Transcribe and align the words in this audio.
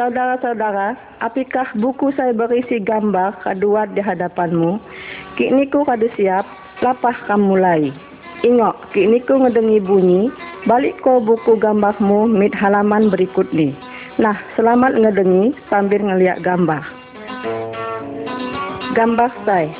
Saudara-saudara, 0.00 0.96
apakah 1.20 1.76
buku 1.76 2.08
saya 2.16 2.32
berisi 2.32 2.80
gambar 2.80 3.36
kedua 3.44 3.84
di 3.92 4.00
hadapanmu? 4.00 4.80
Kini 5.36 5.68
ku 5.68 5.84
kadu 5.84 6.08
siap, 6.16 6.48
lapah 6.80 7.12
kamu 7.28 7.52
mulai. 7.52 7.92
Ingok, 8.40 8.96
kini 8.96 9.20
ku 9.28 9.36
ngedengi 9.36 9.76
bunyi, 9.84 10.32
balik 10.64 10.96
ko 11.04 11.20
buku 11.20 11.60
gambarmu 11.60 12.32
mit 12.32 12.56
halaman 12.56 13.12
berikut 13.12 13.44
nih. 13.52 13.76
Nah, 14.20 14.36
selamat 14.52 15.00
ngedengi 15.00 15.56
sambil 15.72 16.04
ngeliat 16.04 16.44
gambar. 16.44 16.84
Gambar 18.92 19.32
saya. 19.48 19.72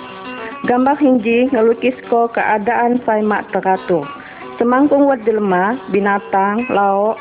Gambar 0.64 0.96
hinji 0.96 1.52
ngelukis 1.52 1.92
ko 2.08 2.24
keadaan 2.32 3.04
saya 3.04 3.20
mak 3.20 3.52
teratur. 3.52 4.08
Semangkung 4.56 5.04
wat 5.04 5.20
jelma, 5.28 5.76
binatang, 5.92 6.64
lauk, 6.72 7.20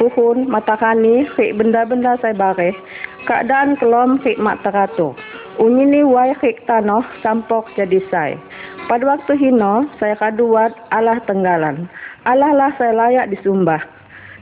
puhun, 0.00 0.48
matakani, 0.48 1.28
kik 1.36 1.52
benda-benda 1.60 2.16
saya 2.24 2.32
bareh, 2.32 2.72
keadaan 3.28 3.76
kelom 3.76 4.16
kik 4.24 4.40
mak 4.40 4.64
teratur. 4.64 5.12
Unyi 5.60 5.84
ni 5.84 6.00
wai 6.00 6.32
kik 6.40 6.64
tanoh 6.64 7.04
campok 7.20 7.68
jadi 7.76 8.00
saya. 8.08 8.40
Pada 8.88 9.04
waktu 9.04 9.36
hino, 9.36 9.84
saya 10.00 10.16
kaduat 10.16 10.72
Allah 10.96 11.20
tenggalan. 11.28 11.92
Allah 12.24 12.56
lah 12.56 12.72
saya 12.80 12.96
layak 12.96 13.36
disumbah. 13.36 13.93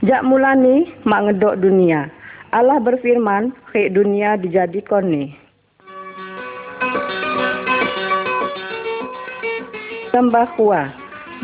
Jak 0.02 0.26
mulani 0.26 0.90
mak 1.06 1.30
ngedok 1.30 1.62
dunia. 1.62 2.10
Allah 2.50 2.82
berfirman, 2.82 3.54
kik 3.70 3.94
dunia 3.94 4.34
dijadikan 4.34 5.06
ni. 5.06 5.30
Gambar 10.10 10.58
kuah. 10.58 10.90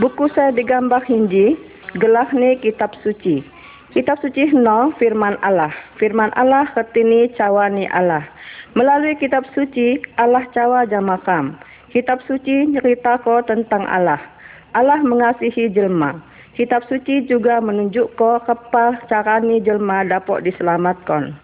Buku 0.02 0.26
saya 0.34 0.50
digambar 0.50 1.06
hinji, 1.06 1.54
gelah 2.02 2.26
ni 2.34 2.58
kitab 2.58 2.98
suci. 3.06 3.46
Kitab 3.94 4.18
suci 4.26 4.50
no 4.50 4.90
firman 4.98 5.38
Allah. 5.46 5.70
Firman 6.02 6.34
Allah 6.34 6.66
ketini 6.74 7.30
cawani 7.38 7.86
Allah. 7.94 8.26
Melalui 8.74 9.14
kitab 9.22 9.46
suci, 9.54 10.02
Allah 10.18 10.42
cawa 10.50 10.82
jamakam. 10.82 11.54
Kitab 11.94 12.26
suci 12.26 12.74
cerita 12.74 13.22
ko 13.22 13.38
tentang 13.46 13.86
Allah. 13.86 14.18
Allah 14.74 14.98
mengasihi 14.98 15.70
jelma. 15.70 16.18
Kitab 16.58 16.90
suci 16.90 17.22
juga 17.30 17.62
menunjuk 17.62 18.18
ko 18.18 18.42
kepa 18.42 19.06
carani 19.06 19.62
jelma 19.62 20.02
dapat 20.02 20.42
diselamatkan. 20.42 21.38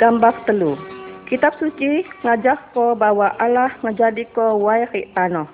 Gambar 0.00 0.32
telu. 0.48 0.72
Kitab 1.28 1.52
suci 1.60 2.00
ngajak 2.24 2.72
ko 2.72 2.96
bahwa 2.96 3.28
Allah 3.36 3.76
ngejadi 3.84 4.24
ko 4.32 4.56
wai 4.56 4.88
tanah. 5.12 5.44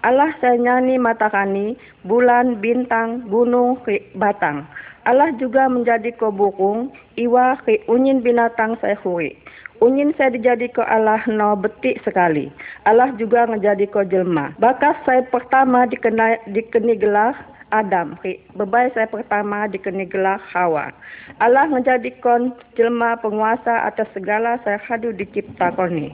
Allah 0.00 0.32
saya 0.40 0.56
nyanyi 0.56 0.96
matakani, 0.96 1.76
bulan, 2.08 2.56
bintang, 2.64 3.28
gunung, 3.28 3.76
ke 3.84 4.00
batang. 4.16 4.64
Allah 5.04 5.28
juga 5.36 5.68
menjadi 5.68 6.16
ko 6.16 6.32
bukung, 6.32 6.88
iwa 7.20 7.60
ke 7.68 7.84
unyin 7.84 8.24
binatang 8.24 8.80
hui. 9.04 9.36
Unyin 9.78 10.10
saya 10.18 10.34
dijadi 10.34 10.74
ko 10.74 10.82
Allah 10.82 11.22
no 11.30 11.54
betik 11.54 12.02
sekali. 12.02 12.50
Allah 12.82 13.14
juga 13.14 13.46
menjadi 13.46 13.86
ko 13.86 14.02
jelma. 14.02 14.50
Bakas 14.58 14.98
saya 15.06 15.22
pertama 15.30 15.86
dikena, 15.86 16.34
dikeni 16.50 16.98
gelar 16.98 17.38
Adam. 17.70 18.18
Bebai 18.58 18.90
saya 18.90 19.06
pertama 19.06 19.70
dikeni 19.70 20.02
gelar 20.10 20.42
Hawa. 20.50 20.90
Allah 21.38 21.70
menjadikan 21.70 22.50
jelma 22.74 23.22
penguasa 23.22 23.86
atas 23.86 24.10
segala 24.18 24.58
saya 24.66 24.82
hadu 24.82 25.14
diciptakan 25.14 25.94
ni. 25.94 26.08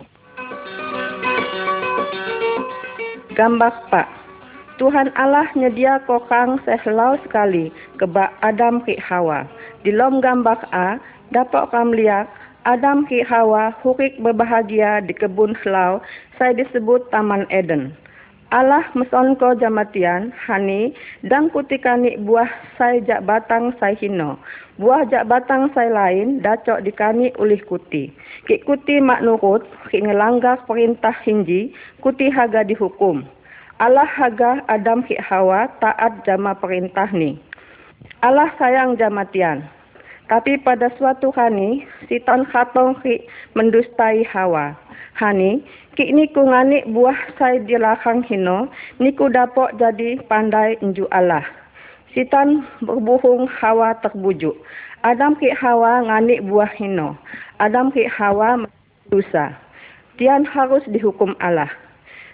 Gambar 3.33 3.73
Pak. 3.89 4.09
Tuhan 4.77 5.09
Allah 5.17 5.49
nyedia 5.57 6.03
kokang 6.05 6.61
sehlau 6.69 7.17
sekali 7.25 7.73
kebak 7.97 8.29
Adam 8.45 8.85
ki 8.85 9.01
Hawa. 9.01 9.49
Di 9.87 9.95
lom 9.95 10.21
gambar 10.21 10.61
A, 10.75 10.99
dapat 11.33 11.71
kam 11.73 11.95
lihat 11.95 12.29
Adam 12.65 13.05
ki 13.05 13.21
Hawa 13.29 13.77
hukik 13.85 14.17
berbahagia 14.25 15.05
di 15.05 15.13
kebun 15.13 15.53
selau, 15.61 16.01
saya 16.41 16.57
disebut 16.57 17.13
Taman 17.13 17.45
Eden. 17.53 17.93
Allah 18.49 18.89
meson 18.97 19.37
ko 19.37 19.53
jamatian, 19.53 20.33
hani, 20.33 20.97
dan 21.29 21.53
kutikani 21.53 22.17
buah 22.25 22.49
saya 22.81 23.05
jak 23.05 23.29
batang 23.29 23.77
saya 23.77 23.93
hino. 24.01 24.41
Buah 24.81 25.05
jak 25.13 25.29
batang 25.29 25.69
saya 25.77 25.93
lain, 25.93 26.41
dacok 26.41 26.81
dikani 26.89 27.37
ulih 27.37 27.61
kuti. 27.69 28.09
Kik 28.49 28.65
kuti 28.65 28.97
mak 28.97 29.21
nurut, 29.21 29.69
kik 29.93 30.01
ngelanggar 30.07 30.65
perintah 30.65 31.13
hinji, 31.21 31.75
kuti 32.01 32.33
haga 32.33 32.65
dihukum. 32.65 33.29
Allah 33.77 34.09
haga 34.09 34.65
Adam 34.73 35.05
kik 35.05 35.21
Hawa 35.21 35.69
taat 35.85 36.25
jama 36.25 36.57
perintah 36.57 37.13
ni. 37.13 37.37
Allah 38.25 38.49
sayang 38.57 38.97
jamatian. 38.97 39.74
Tapi 40.25 40.57
pada 40.65 40.89
suatu 40.97 41.29
hari, 41.37 41.85
siton 42.09 42.49
khatong 42.49 42.97
ki 43.05 43.29
mendustai 43.53 44.25
Hawa. 44.25 44.73
Hani, 45.21 45.61
ki 45.95 46.11
niku 46.17 46.49
ngani 46.49 46.89
buah 46.91 47.37
sai 47.37 47.61
di 47.63 47.77
lakang 47.77 48.25
hino, 48.25 48.73
niku 48.97 49.29
dapok 49.29 49.77
jadi 49.77 50.19
pandai 50.25 50.81
inju 50.81 51.05
Allah. 51.13 51.45
Sitan 52.17 52.65
berbuhung 52.81 53.45
hawa 53.61 53.95
terbujuk. 54.01 54.57
Adam 55.05 55.37
ki 55.37 55.53
hawa 55.61 56.09
ngani 56.09 56.41
buah 56.49 56.73
hino. 56.73 57.21
Adam 57.61 57.93
ki 57.93 58.09
hawa 58.09 58.65
dosa. 59.13 59.53
Tian 60.17 60.49
harus 60.49 60.83
dihukum 60.89 61.37
Allah. 61.43 61.69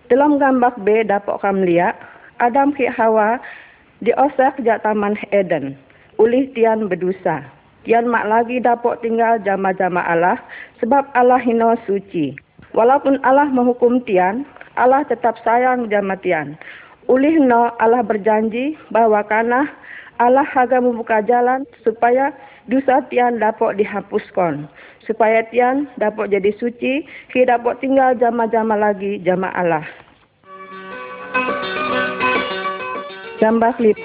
Dalam 0.06 0.38
gambar 0.38 0.78
B 0.86 1.02
dapat 1.04 1.42
kamu 1.42 1.66
lihat, 1.66 1.98
Adam 2.38 2.70
ki 2.70 2.86
hawa 2.86 3.42
diosak 3.98 4.62
jak 4.62 4.80
taman 4.86 5.18
Eden. 5.34 5.74
Ulih 6.20 6.48
tian 6.54 6.86
berdosa. 6.86 7.59
Tian 7.80 8.12
mak 8.12 8.28
lagi 8.28 8.60
dapat 8.60 9.00
tinggal 9.00 9.40
jama-jama 9.40 10.04
Allah 10.04 10.36
sebab 10.84 11.08
Allah 11.16 11.40
hino 11.40 11.72
suci. 11.88 12.36
Walaupun 12.76 13.16
Allah 13.24 13.48
menghukum 13.48 14.04
Tian, 14.04 14.44
Allah 14.76 15.00
tetap 15.08 15.40
sayang 15.42 15.88
jama 15.88 16.14
Tian. 16.20 16.60
Ulih 17.08 17.40
no 17.40 17.72
Allah 17.82 18.04
berjanji 18.04 18.76
bahwa 18.92 19.24
karena 19.26 19.66
Allah 20.20 20.44
haga 20.44 20.78
membuka 20.78 21.24
jalan 21.24 21.64
supaya 21.80 22.30
dosa 22.68 23.00
Tian 23.08 23.40
dapat 23.40 23.80
dihapuskan. 23.80 24.68
Supaya 25.08 25.42
Tian 25.48 25.88
dapat 25.96 26.30
jadi 26.30 26.52
suci, 26.60 27.08
kita 27.32 27.58
dapat 27.58 27.80
tinggal 27.80 28.14
jama-jama 28.20 28.76
lagi 28.76 29.18
jama 29.24 29.48
Allah. 29.56 29.82
Gambar 33.40 33.72
klip. 33.80 33.96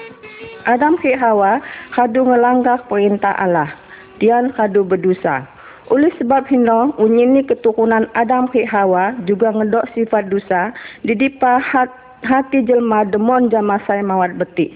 Adam 0.66 0.98
ke 0.98 1.14
Hawa 1.14 1.62
kadu 1.94 2.26
ngelanggar 2.26 2.82
perintah 2.90 3.32
Allah. 3.38 3.70
Tian 4.18 4.50
kadu 4.52 4.82
berdosa. 4.82 5.46
Oleh 5.86 6.10
sebab 6.18 6.50
hino, 6.50 6.90
unyini 6.98 7.46
keturunan 7.46 8.10
Adam 8.18 8.50
ke 8.50 8.66
Hawa 8.66 9.14
juga 9.22 9.54
ngedok 9.54 9.86
sifat 9.94 10.26
dosa, 10.26 10.74
didipa 11.06 11.62
hat, 11.62 11.86
hati 12.26 12.66
jelma 12.66 13.06
demon 13.06 13.46
jama 13.46 13.78
saya 13.86 14.02
mawat 14.02 14.34
betik. 14.34 14.74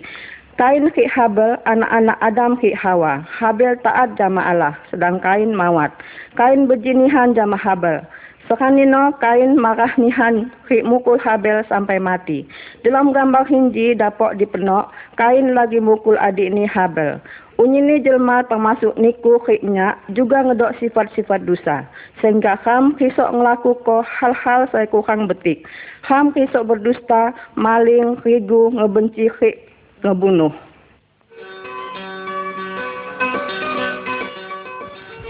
Kain 0.54 0.92
ke 0.92 1.08
Habel, 1.10 1.56
anak-anak 1.64 2.20
Adam 2.20 2.52
ke 2.60 2.76
Hawa. 2.76 3.24
Habel 3.26 3.80
taat 3.80 4.14
jama 4.20 4.44
Allah, 4.44 4.76
sedang 4.92 5.16
kain 5.18 5.50
mawat. 5.56 5.88
Kain 6.36 6.68
berjinihan 6.68 7.32
jama 7.34 7.56
Habel. 7.58 8.04
Sekanino 8.50 9.14
kain 9.22 9.54
marah 9.54 9.94
nihan 9.94 10.50
ke 10.66 10.82
mukul 10.82 11.22
Habel 11.22 11.62
sampai 11.70 12.02
mati. 12.02 12.42
Dalam 12.82 13.14
gambar 13.14 13.46
hinji 13.46 13.94
dapat 13.94 14.42
dipenok, 14.42 14.90
kain 15.14 15.54
lagi 15.54 15.78
mukul 15.78 16.18
adik 16.18 16.50
ni 16.50 16.66
Habel. 16.66 17.22
Unyini 17.62 18.02
jelma 18.02 18.42
termasuk 18.50 18.98
niku 18.98 19.38
khiknya 19.46 19.94
juga 20.18 20.42
ngedok 20.42 20.82
sifat-sifat 20.82 21.46
dosa. 21.46 21.86
Sehingga 22.18 22.58
ham 22.66 22.98
kisok 22.98 23.30
ngelaku 23.30 23.78
ko 23.86 24.02
hal-hal 24.02 24.66
saya 24.74 24.90
kurang 24.90 25.30
betik. 25.30 25.62
Ham 26.02 26.34
kisok 26.34 26.74
berdusta, 26.74 27.30
maling, 27.54 28.18
rigu, 28.26 28.74
ngebenci 28.74 29.30
khik, 29.30 29.62
ngebunuh. 30.02 30.50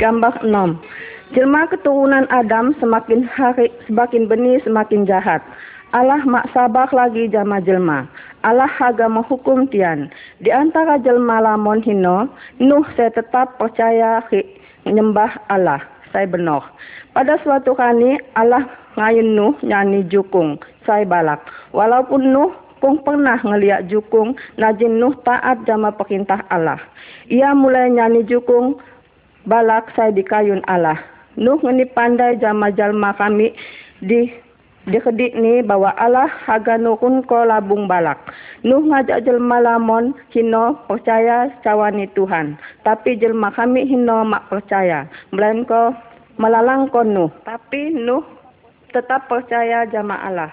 Gambar 0.01 0.41
6. 0.41 1.00
Jelma 1.31 1.63
keturunan 1.71 2.27
Adam 2.27 2.75
semakin 2.83 3.23
hari 3.23 3.71
semakin 3.87 4.27
benih 4.27 4.59
semakin 4.67 5.07
jahat. 5.07 5.39
Allah 5.95 6.19
mak 6.27 6.51
sabar 6.51 6.91
lagi 6.91 7.31
jama 7.31 7.63
jelma. 7.63 8.11
Allah 8.43 8.67
haga 8.67 9.07
menghukum 9.07 9.71
tian. 9.71 10.11
Di 10.43 10.51
antara 10.51 10.99
jelma 10.99 11.39
lamon 11.39 11.87
hino, 11.87 12.27
Nuh 12.59 12.83
saya 12.99 13.15
tetap 13.15 13.63
percaya 13.63 14.27
menyembah 14.83 15.39
Allah. 15.47 15.79
Saya 16.11 16.27
benar. 16.27 16.67
Pada 17.15 17.39
suatu 17.47 17.79
kali 17.79 18.19
Allah 18.35 18.67
ngayun 18.99 19.31
Nuh 19.31 19.55
nyanyi 19.63 20.11
jukung. 20.11 20.59
Saya 20.83 21.07
balak. 21.07 21.47
Walaupun 21.71 22.27
Nuh 22.27 22.51
kung 22.83 23.07
pernah 23.07 23.39
ngeliat 23.39 23.87
jukung 23.87 24.35
najin 24.59 24.99
Nuh 24.99 25.15
taat 25.23 25.63
jama 25.63 25.95
perintah 25.95 26.43
Allah. 26.51 26.83
Ia 27.31 27.55
mulai 27.55 27.87
nyanyi 27.87 28.27
jukung 28.27 28.83
balak 29.47 29.95
saya 29.95 30.11
di 30.11 30.27
kayun 30.27 30.67
Allah. 30.67 30.99
Nuh 31.39 31.63
ngeni 31.63 31.87
pandai 31.95 32.43
jama 32.43 32.75
jalma 32.75 33.15
kami 33.15 33.55
di 34.03 34.27
dikedik 34.91 35.39
ni 35.39 35.63
bahwa 35.63 35.95
Allah 35.95 36.27
haga 36.27 36.75
nukun 36.75 37.23
ko 37.23 37.47
labung 37.47 37.87
balak. 37.87 38.19
Nuh 38.67 38.83
ngajak 38.83 39.23
jelma 39.23 39.63
lamon 39.63 40.11
hino 40.35 40.75
percaya 40.91 41.53
cawani 41.63 42.11
Tuhan. 42.19 42.59
Tapi 42.83 43.15
jelma 43.21 43.55
kami 43.55 43.87
hino 43.87 44.27
mak 44.27 44.51
percaya. 44.51 45.07
Melainko 45.31 45.95
melalang 46.41 46.91
ko 46.91 47.07
Nuh. 47.07 47.31
Tapi 47.47 47.95
Nuh 47.95 48.27
tetap 48.91 49.31
percaya 49.31 49.87
jama 49.87 50.19
Allah. 50.19 50.51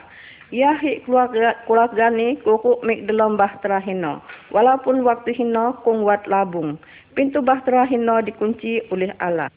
Ya 0.47 0.71
hi 0.79 1.03
keluarga, 1.03 1.59
keluarga 1.67 2.07
ni 2.07 2.39
kuku 2.39 2.79
mik 2.85 3.03
dalam 3.03 3.35
bahtera 3.35 3.83
hino. 3.83 4.23
Walaupun 4.53 5.03
waktu 5.03 5.35
hino 5.35 5.75
kung 5.83 6.07
wat 6.07 6.23
labung. 6.29 6.79
Pintu 7.17 7.43
bahtera 7.43 7.83
hino 7.83 8.23
dikunci 8.23 8.85
oleh 8.93 9.11
Allah. 9.19 9.51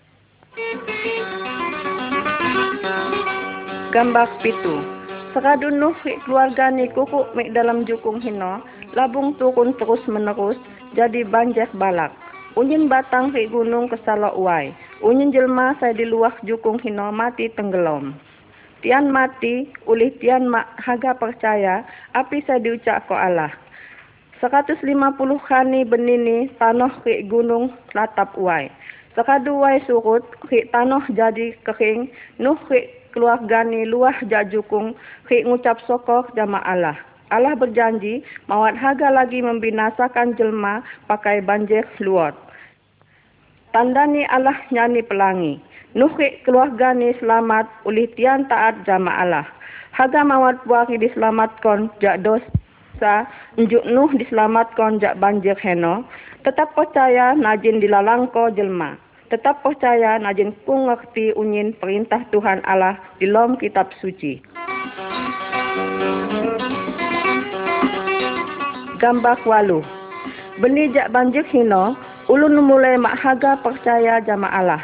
Gambar 3.95 4.27
pitu. 4.43 4.83
Sekadu 5.31 5.71
Nuh 5.71 5.95
keluarga 6.27 6.75
ni 6.75 6.91
kuku 6.91 7.31
mik 7.39 7.55
dalam 7.55 7.87
jukung 7.87 8.19
hino. 8.19 8.59
Labung 8.99 9.39
turun 9.39 9.71
terus 9.79 10.03
menerus 10.11 10.59
jadi 10.99 11.23
banjir 11.23 11.71
balak. 11.79 12.11
Unyin 12.59 12.91
batang 12.91 13.31
ke 13.31 13.47
gunung 13.47 13.87
kesalok 13.87 14.35
uai. 14.35 14.75
Unyin 15.07 15.31
jelma 15.31 15.79
saya 15.79 15.95
di 15.95 16.03
luar 16.03 16.35
jukung 16.43 16.83
hino 16.83 17.15
mati 17.15 17.47
tenggelam. 17.55 18.19
Tian 18.83 19.07
mati, 19.13 19.71
oleh 19.87 20.11
tian 20.19 20.51
mak 20.51 20.67
haga 20.83 21.15
percaya, 21.15 21.87
api 22.17 22.43
saya 22.43 22.59
diucap 22.59 23.07
ko 23.07 23.15
Allah. 23.15 23.55
150 24.41 24.89
kani 25.47 25.85
benini 25.85 26.49
tanah 26.57 27.05
ke 27.05 27.23
gunung 27.29 27.71
latap 27.93 28.35
uai. 28.41 28.73
Sekadu 29.21 29.61
uai 29.61 29.85
surut, 29.85 30.25
ke 30.49 30.65
tanah 30.73 31.05
jadi 31.13 31.53
kering, 31.69 32.09
nuh 32.41 32.57
ke 32.73 32.89
keluarga 33.13 33.61
ni 33.69 33.85
luah 33.85 34.17
jajukung, 34.25 34.97
ke 35.29 35.45
ngucap 35.45 35.77
sokor 35.85 36.25
jama 36.33 36.57
Allah. 36.65 36.97
Allah 37.29 37.53
berjanji, 37.53 38.25
mawat 38.49 38.81
haga 38.81 39.13
lagi 39.13 39.45
membinasakan 39.45 40.41
jelma 40.41 40.81
pakai 41.05 41.45
banjir 41.45 41.85
luot. 42.01 42.33
Tanda 43.77 44.09
ni 44.09 44.25
Allah 44.33 44.57
nyanyi 44.73 45.05
pelangi. 45.05 45.61
Nuhi 45.93 46.41
keluarga 46.49 46.97
ni 46.97 47.13
selamat 47.21 47.69
oleh 47.85 48.09
tian 48.17 48.49
taat 48.49 48.89
jama 48.89 49.13
Allah. 49.21 49.45
Haga 49.93 50.25
mawat 50.25 50.65
buaki 50.65 50.97
diselamatkan 50.97 51.93
jak 52.01 52.25
dosa, 52.25 53.29
njuk 53.61 53.85
Nuh 53.85 54.09
diselamatkan 54.17 54.97
jak 54.97 55.21
banjir 55.21 55.61
heno. 55.61 56.09
Tetap 56.41 56.73
percaya 56.73 57.37
najin 57.37 57.85
dilalangko 57.85 58.49
jelma. 58.57 59.10
Tetap 59.31 59.63
percaya 59.63 60.19
najin 60.19 60.51
ku 60.67 60.91
ngerti 60.91 61.31
unyin 61.39 61.71
perintah 61.79 62.27
Tuhan 62.35 62.67
Allah 62.67 62.99
di 63.23 63.31
dalam 63.31 63.55
kitab 63.55 63.95
suci. 64.03 64.43
Gambar 68.99 69.39
walu. 69.47 69.87
Benih 70.59 70.91
jak 70.91 71.15
banjir 71.15 71.47
hino, 71.55 71.95
ulun 72.27 72.59
mulai 72.59 72.99
mak 72.99 73.23
haga 73.23 73.55
percaya 73.63 74.19
jama 74.27 74.51
Allah. 74.51 74.83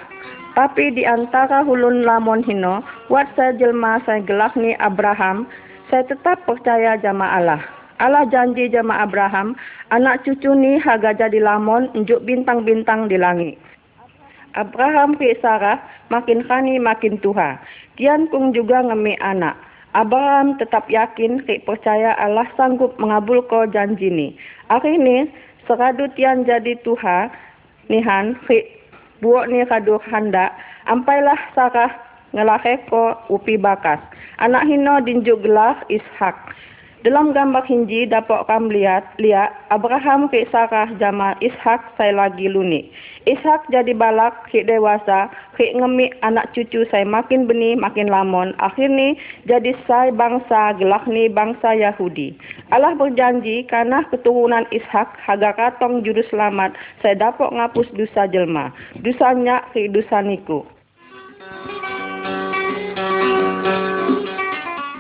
Tapi 0.55 0.95
di 0.95 1.03
antara 1.03 1.67
hulun 1.67 2.07
lamon 2.07 2.47
hino, 2.47 2.87
wat 3.11 3.27
saya 3.35 3.51
jelma 3.59 3.99
saya 4.07 4.23
gelak 4.23 4.55
ni 4.55 4.79
Abraham, 4.79 5.51
saya 5.91 6.07
tetap 6.07 6.47
percaya 6.47 6.95
jama 7.03 7.27
Allah. 7.35 7.61
Allah 7.99 8.23
janji 8.31 8.71
jama 8.71 9.03
Abraham, 9.03 9.59
anak 9.91 10.23
cucu 10.23 10.55
ni 10.55 10.79
haga 10.79 11.19
jadi 11.19 11.43
lamon 11.43 11.91
unjuk 11.99 12.23
bintang-bintang 12.23 13.11
di 13.11 13.19
langit. 13.19 13.59
Abraham 14.57 15.21
ke 15.21 15.37
Sarah 15.45 15.79
makin 16.09 16.43
kani 16.49 16.81
makin 16.81 17.21
tuha. 17.21 17.61
Kian 18.01 18.29
kung 18.33 18.57
juga 18.57 18.81
ngemi 18.83 19.15
anak. 19.21 19.57
Abraham 19.93 20.61
tetap 20.61 20.89
yakin 20.93 21.45
ke 21.45 21.61
percaya 21.65 22.13
Allah 22.21 22.49
sanggup 22.57 22.97
mengabul 23.01 23.41
ko 23.49 23.65
janji 23.69 24.13
ni. 24.13 24.29
Akhirnya, 24.69 25.25
seradu 25.65 26.09
tian 26.13 26.45
jadi 26.45 26.77
tuha, 26.85 27.33
nihan 27.89 28.35
ke 28.45 28.67
buok 29.23 29.49
ni 29.49 29.65
kadu 29.65 29.97
handa 30.11 30.53
ampailah 30.87 31.39
sarah 31.57 31.93
ngelake 32.37 32.85
ko 32.93 33.17
upi 33.33 33.57
bakas 33.57 34.01
anak 34.43 34.67
hino 34.69 35.01
dinjuk 35.01 35.41
gelah 35.41 35.79
ishak 35.89 36.37
dalam 37.07 37.31
gambar 37.31 37.63
hinji 37.71 38.03
dapat 38.11 38.51
kam 38.51 38.67
lihat 38.67 39.15
lihat 39.23 39.55
Abraham 39.71 40.27
ke 40.27 40.43
Sarah 40.51 40.91
jama 40.99 41.39
Ishak 41.39 41.95
saya 41.95 42.11
lagi 42.11 42.51
luni. 42.51 42.91
Ishak 43.31 43.71
jadi 43.71 43.95
balak 43.95 44.51
ke 44.51 44.67
dewasa 44.67 45.31
ke 45.55 45.71
ngemi 45.71 46.11
anak 46.27 46.51
cucu 46.51 46.83
saya 46.91 47.07
makin 47.07 47.47
benih 47.47 47.79
makin 47.79 48.11
lamon. 48.11 48.59
Akhirnya 48.59 49.15
jadi 49.47 49.79
saya 49.87 50.11
bangsa 50.11 50.75
gelak 50.83 51.07
ni 51.07 51.31
bangsa 51.31 51.79
Yahudi. 51.79 52.35
Allah 52.75 52.99
berjanji 52.99 53.63
karena 53.71 54.03
keturunan 54.11 54.67
Ishak 54.75 55.07
haga 55.23 55.55
katong 55.55 56.03
juru 56.03 56.27
selamat 56.27 56.75
saya 57.07 57.15
dapat 57.15 57.55
ngapus 57.55 57.87
dosa 57.95 58.27
jelma. 58.27 58.75
Dosanya 58.99 59.63
ke 59.71 59.87
dosa 59.95 60.27
niku. 60.27 60.67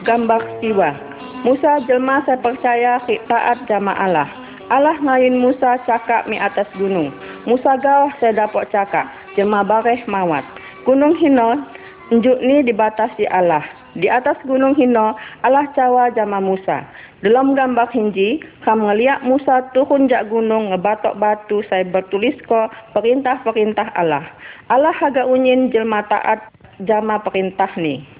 Gambar 0.06 0.38
siwa. 0.62 1.15
Musa 1.44 1.84
jelma 1.84 2.24
saya 2.24 2.40
percaya 2.40 2.92
taat 3.28 3.68
jama 3.68 3.92
Allah. 3.92 4.24
Allah 4.72 4.96
ngayin 4.96 5.36
Musa 5.36 5.76
cakap 5.84 6.24
mi 6.24 6.40
atas 6.40 6.64
gunung. 6.80 7.12
Musa 7.44 7.76
gawah 7.76 8.08
saya 8.16 8.46
dapat 8.46 8.72
cakap. 8.72 9.04
Jelma 9.36 9.60
bareh 9.60 10.08
mawat. 10.08 10.42
Gunung 10.88 11.12
Hino 11.20 11.60
njuk 12.08 12.38
ni 12.40 12.64
dibatasi 12.64 13.28
Allah. 13.28 13.60
Di 13.96 14.08
atas 14.08 14.40
gunung 14.48 14.72
Hino 14.80 15.12
Allah 15.44 15.68
cawa 15.76 16.08
jama 16.16 16.40
Musa. 16.40 16.88
Dalam 17.24 17.56
gambar 17.56 17.88
hinji, 17.92 18.44
kam 18.64 18.84
ngeliat 18.84 19.24
Musa 19.24 19.72
turun 19.72 20.08
jak 20.08 20.28
gunung 20.28 20.72
ngebatok 20.72 21.16
batu 21.16 21.64
saya 21.68 21.84
bertulis 21.84 22.36
ko 22.44 22.68
perintah-perintah 22.92 23.92
Allah. 23.96 24.24
Allah 24.72 24.92
haga 24.92 25.24
unyin 25.24 25.72
jelma 25.72 26.04
taat 26.08 26.48
jama 26.84 27.20
perintah 27.24 27.72
ni. 27.80 28.15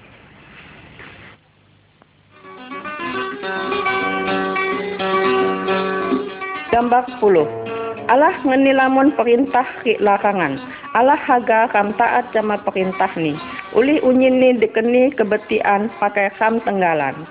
Gambar 6.77 7.09
10. 7.17 8.05
Allah 8.05 8.37
ngeni 8.45 8.69
lamun 8.69 9.09
perintah 9.17 9.65
ki 9.81 9.97
larangan. 9.97 10.61
Allah 10.93 11.17
haga 11.17 11.65
kam 11.73 11.97
taat 11.97 12.29
jama 12.37 12.61
perintah 12.61 13.09
ni. 13.17 13.33
Uli 13.73 13.97
unyin 14.05 14.37
ni 14.37 14.61
dikeni 14.61 15.09
kebetian 15.17 15.89
pakai 15.97 16.29
kam 16.37 16.61
tenggalan. 16.61 17.25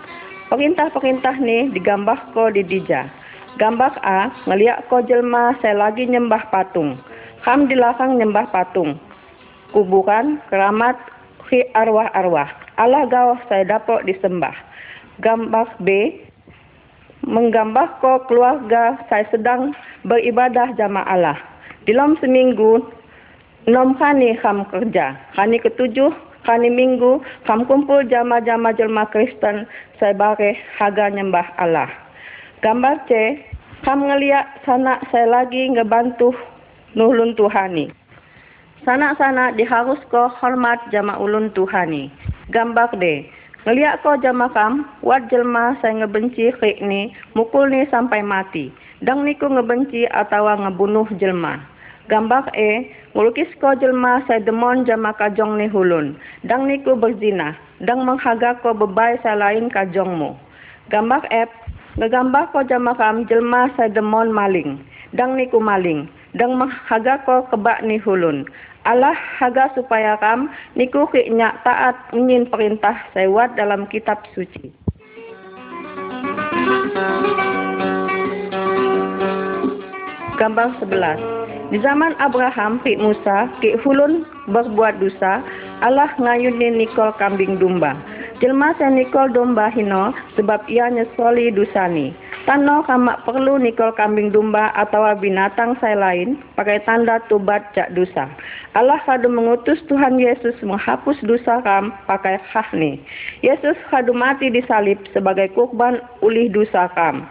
Perintah-perintah 0.51 1.39
ni 1.39 1.71
digambar 1.71 2.35
ko 2.35 2.51
di 2.51 2.67
dija. 2.67 3.07
Gambar 3.63 3.95
A, 4.03 4.35
ngeliat 4.51 4.91
ko 4.91 4.99
jelma 5.07 5.55
saya 5.63 5.79
lagi 5.79 6.11
nyembah 6.11 6.51
patung. 6.51 6.99
Kam 7.47 7.71
dilarang 7.71 8.19
nyembah 8.19 8.51
patung. 8.51 8.99
Kuburan, 9.71 10.43
keramat, 10.51 10.99
ki 11.47 11.71
arwah-arwah. 11.71 12.51
Allah 12.83 13.07
gawah 13.07 13.39
saya 13.47 13.63
dapat 13.63 14.11
disembah. 14.11 14.59
Gambar 15.23 15.71
B, 15.87 16.19
menggambar 17.27 17.99
ko 17.99 18.23
keluarga 18.31 18.97
saya 19.11 19.27
sedang 19.35 19.75
beribadah 20.07 20.73
jama 20.79 21.03
Allah. 21.05 21.37
Dalam 21.85 22.15
seminggu, 22.23 22.81
enam 23.67 23.99
kali 23.99 24.39
kam 24.39 24.63
kerja. 24.71 25.19
Kali 25.35 25.59
ketujuh, 25.59 26.15
kali 26.47 26.71
minggu, 26.71 27.19
kam 27.45 27.67
kumpul 27.67 28.07
jama-jama 28.07 28.71
jelma 28.73 29.11
Kristen, 29.11 29.67
saya 29.99 30.15
bare 30.15 30.55
haga 30.79 31.11
nyembah 31.11 31.47
Allah. 31.59 31.91
Gambar 32.63 33.03
C, 33.11 33.43
kam 33.83 34.07
ngeliat 34.07 34.63
sanak 34.63 35.03
saya 35.11 35.27
lagi 35.27 35.67
ngebantu 35.71 36.31
nulun 36.95 37.35
Tuhani. 37.35 37.91
Sanak-sanak 38.87 39.59
diharus 39.59 39.99
ko 40.15 40.31
hormat 40.39 40.79
jama 40.95 41.19
ulun 41.19 41.51
Tuhani. 41.51 42.07
Gambar 42.55 42.95
D, 43.03 43.27
Ngeliat 43.67 43.99
ko 44.07 44.15
jama 44.23 44.47
kam, 44.55 44.87
wat 45.03 45.27
jelma 45.27 45.75
saya 45.83 45.99
ngebenci 45.99 46.55
kek 46.55 46.79
ni, 46.87 47.11
mukul 47.35 47.67
ni 47.67 47.83
sampai 47.91 48.23
mati. 48.23 48.71
Dang 49.03 49.27
niku 49.27 49.51
ngebenci 49.51 50.07
atau 50.07 50.47
ngebunuh 50.47 51.11
jelma. 51.19 51.59
Gambar 52.07 52.55
E, 52.55 52.95
ngelukis 53.19 53.51
ko 53.59 53.75
jelma 53.75 54.23
saya 54.31 54.39
demon 54.39 54.87
jama 54.87 55.11
kajong 55.19 55.59
ni 55.59 55.67
hulun. 55.67 56.15
Dang 56.47 56.71
niku 56.71 56.95
berzina. 56.95 57.59
Dang 57.83 58.07
menghaga 58.07 58.55
ko 58.63 58.71
bebai 58.71 59.19
saya 59.27 59.35
lain 59.35 59.67
kajongmu. 59.67 60.39
Gambar 60.87 61.27
F, 61.35 61.51
ngegambar 61.99 62.55
ko 62.55 62.63
jama 62.63 62.95
kam 62.95 63.27
jelma 63.27 63.67
saya 63.75 63.91
demon 63.91 64.31
maling. 64.31 64.79
Dang 65.19 65.35
niku 65.35 65.59
maling. 65.59 66.07
Dang 66.39 66.55
menghaga 66.55 67.19
ko 67.27 67.43
kebak 67.51 67.83
ni 67.83 67.99
hulun. 67.99 68.47
Allah 68.87 69.19
haga 69.43 69.75
supaya 69.75 70.15
kam 70.23 70.47
niku 70.79 71.11
nyak 71.11 71.59
taat 71.67 71.99
unyin 72.15 72.47
perintah 72.47 72.95
sewat 73.11 73.59
dalam 73.59 73.91
kitab 73.91 74.23
suci. 74.31 74.71
Gambar 80.39 80.79
11 80.79 81.37
Di 81.67 81.83
zaman 81.83 82.15
Abraham, 82.23 82.79
Ki 82.87 82.95
Musa, 82.95 83.51
Ki 83.59 83.75
Hulun 83.83 84.23
berbuat 84.47 85.03
dosa, 85.03 85.43
Allah 85.83 86.15
ngayuni 86.15 86.79
nikol 86.79 87.11
kambing 87.19 87.59
domba. 87.59 87.99
Jelma 88.39 88.71
saya 88.79 88.95
nikol 88.95 89.27
domba 89.35 89.67
hino 89.75 90.15
sebab 90.39 90.63
ia 90.71 90.87
nyesoli 90.95 91.51
dosani. 91.51 92.15
Tano 92.47 92.87
kamak 92.87 93.27
perlu 93.27 93.59
nikol 93.59 93.91
kambing 93.99 94.31
domba 94.31 94.71
atau 94.79 95.03
binatang 95.19 95.75
saya 95.83 95.99
lain 95.99 96.39
pakai 96.55 96.79
tanda 96.87 97.19
tubat 97.27 97.75
jak 97.75 97.91
dosa. 97.91 98.31
Allah 98.79 99.03
kadu 99.03 99.27
mengutus 99.27 99.83
Tuhan 99.91 100.15
Yesus 100.15 100.55
menghapus 100.63 101.19
dosa 101.27 101.59
kam 101.67 101.91
pakai 102.07 102.39
hahni. 102.55 103.03
Yesus 103.43 103.75
kadu 103.91 104.15
mati 104.15 104.47
disalib 104.47 104.95
sebagai 105.11 105.51
kurban 105.59 105.99
ulih 106.23 106.47
dosa 106.55 106.87
kam. 106.95 107.27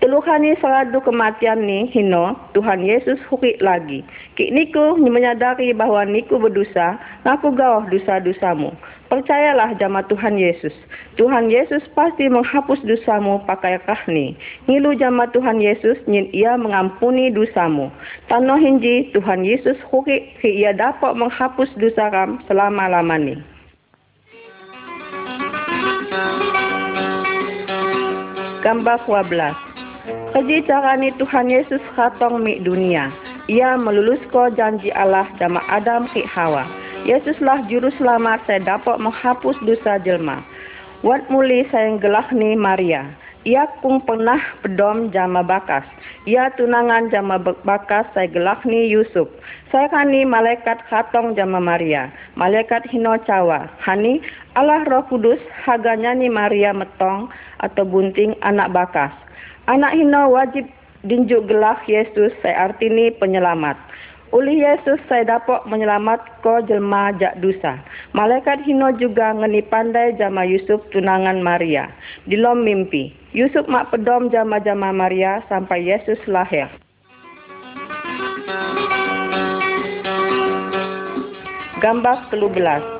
Teluhani 0.00 0.56
seradu 0.64 1.04
kematian 1.04 1.60
ni 1.68 1.84
hino 1.92 2.32
Tuhan 2.56 2.80
Yesus 2.80 3.20
hukik 3.28 3.60
lagi. 3.60 4.00
Kik 4.32 4.48
niku 4.48 4.96
menyadari 4.96 5.76
bahwa 5.76 6.08
niku 6.08 6.40
berdosa, 6.40 6.96
ngaku 7.28 7.52
gawah 7.52 7.84
dosa-dosamu. 7.84 8.72
Percayalah 9.12 9.76
jama 9.76 10.00
Tuhan 10.08 10.40
Yesus. 10.40 10.72
Tuhan 11.20 11.52
Yesus 11.52 11.84
pasti 11.92 12.32
menghapus 12.32 12.80
dosamu 12.80 13.44
pakai 13.44 13.76
kahni. 13.84 14.40
Ngilu 14.72 14.96
jama 14.96 15.28
Tuhan 15.36 15.60
Yesus 15.60 16.00
nyin 16.08 16.32
ia 16.32 16.56
mengampuni 16.56 17.28
dosamu. 17.28 17.92
Tano 18.32 18.56
hinji 18.56 19.12
Tuhan 19.12 19.44
Yesus 19.44 19.76
hukik 19.92 20.32
ia 20.40 20.72
dapat 20.72 21.12
menghapus 21.12 21.68
dosa 21.76 22.08
ram 22.08 22.40
selama-lamani. 22.48 23.36
Gambar 28.64 28.96
12 29.04 29.69
Keji 30.30 30.62
carani 30.62 31.10
Tuhan 31.18 31.50
Yesus 31.50 31.82
khatong 31.98 32.46
mi 32.46 32.62
dunia. 32.62 33.10
Ia 33.50 33.74
melulusko 33.74 34.54
janji 34.54 34.94
Allah 34.94 35.26
jama 35.42 35.58
Adam 35.66 36.06
ki 36.14 36.22
Hawa. 36.22 36.70
Yesuslah 37.02 37.66
juru 37.66 37.90
selamat 37.98 38.38
saya 38.46 38.62
dapat 38.62 39.02
menghapus 39.02 39.58
dosa 39.66 39.98
jelma. 40.06 40.38
Wat 41.02 41.26
muli 41.34 41.66
saya 41.74 41.98
gelah 41.98 42.30
ni 42.30 42.54
Maria. 42.54 43.10
Ia 43.42 43.66
kung 43.82 44.06
pernah 44.06 44.38
pedom 44.62 45.10
jama 45.10 45.42
bakas. 45.42 45.82
Ia 46.30 46.54
tunangan 46.54 47.10
jama 47.10 47.42
bakas 47.42 48.06
saya 48.14 48.30
gelah 48.30 48.62
ni 48.62 48.86
Yusuf. 48.86 49.26
Saya 49.74 49.90
kani 49.90 50.22
malaikat 50.22 50.78
khatong 50.86 51.34
jama 51.34 51.58
Maria. 51.58 52.06
Malaikat 52.38 52.86
hino 52.86 53.18
cawa. 53.26 53.66
Hani 53.82 54.22
Allah 54.54 54.86
roh 54.86 55.02
kudus 55.10 55.42
haganya 55.66 56.14
ni 56.14 56.30
Maria 56.30 56.70
metong 56.70 57.26
atau 57.58 57.82
bunting 57.82 58.38
anak 58.46 58.70
bakas. 58.70 59.10
Anak 59.70 59.94
hino 59.94 60.34
wajib 60.34 60.66
dinjuk 61.06 61.46
gelah 61.46 61.78
Yesus 61.86 62.34
saya 62.42 62.74
artini 62.74 63.14
penyelamat. 63.14 63.78
Oleh 64.34 64.66
Yesus 64.66 64.98
saya 65.06 65.38
dapat 65.38 65.62
menyelamat 65.70 66.42
ko 66.42 66.58
jelma 66.66 67.14
jak 67.22 67.38
dosa. 67.38 67.78
Malaikat 68.10 68.66
hino 68.66 68.90
juga 68.98 69.30
ngeni 69.30 69.62
pandai 69.62 70.18
jama 70.18 70.42
Yusuf 70.42 70.82
tunangan 70.90 71.38
Maria. 71.38 71.86
Di 72.26 72.34
lom 72.34 72.66
mimpi. 72.66 73.14
Yusuf 73.30 73.62
mak 73.70 73.94
pedom 73.94 74.26
jama-jama 74.34 74.90
Maria 74.90 75.38
sampai 75.46 75.86
Yesus 75.86 76.18
lahir. 76.26 76.66
Gambar 81.78 82.26
13 82.34 82.99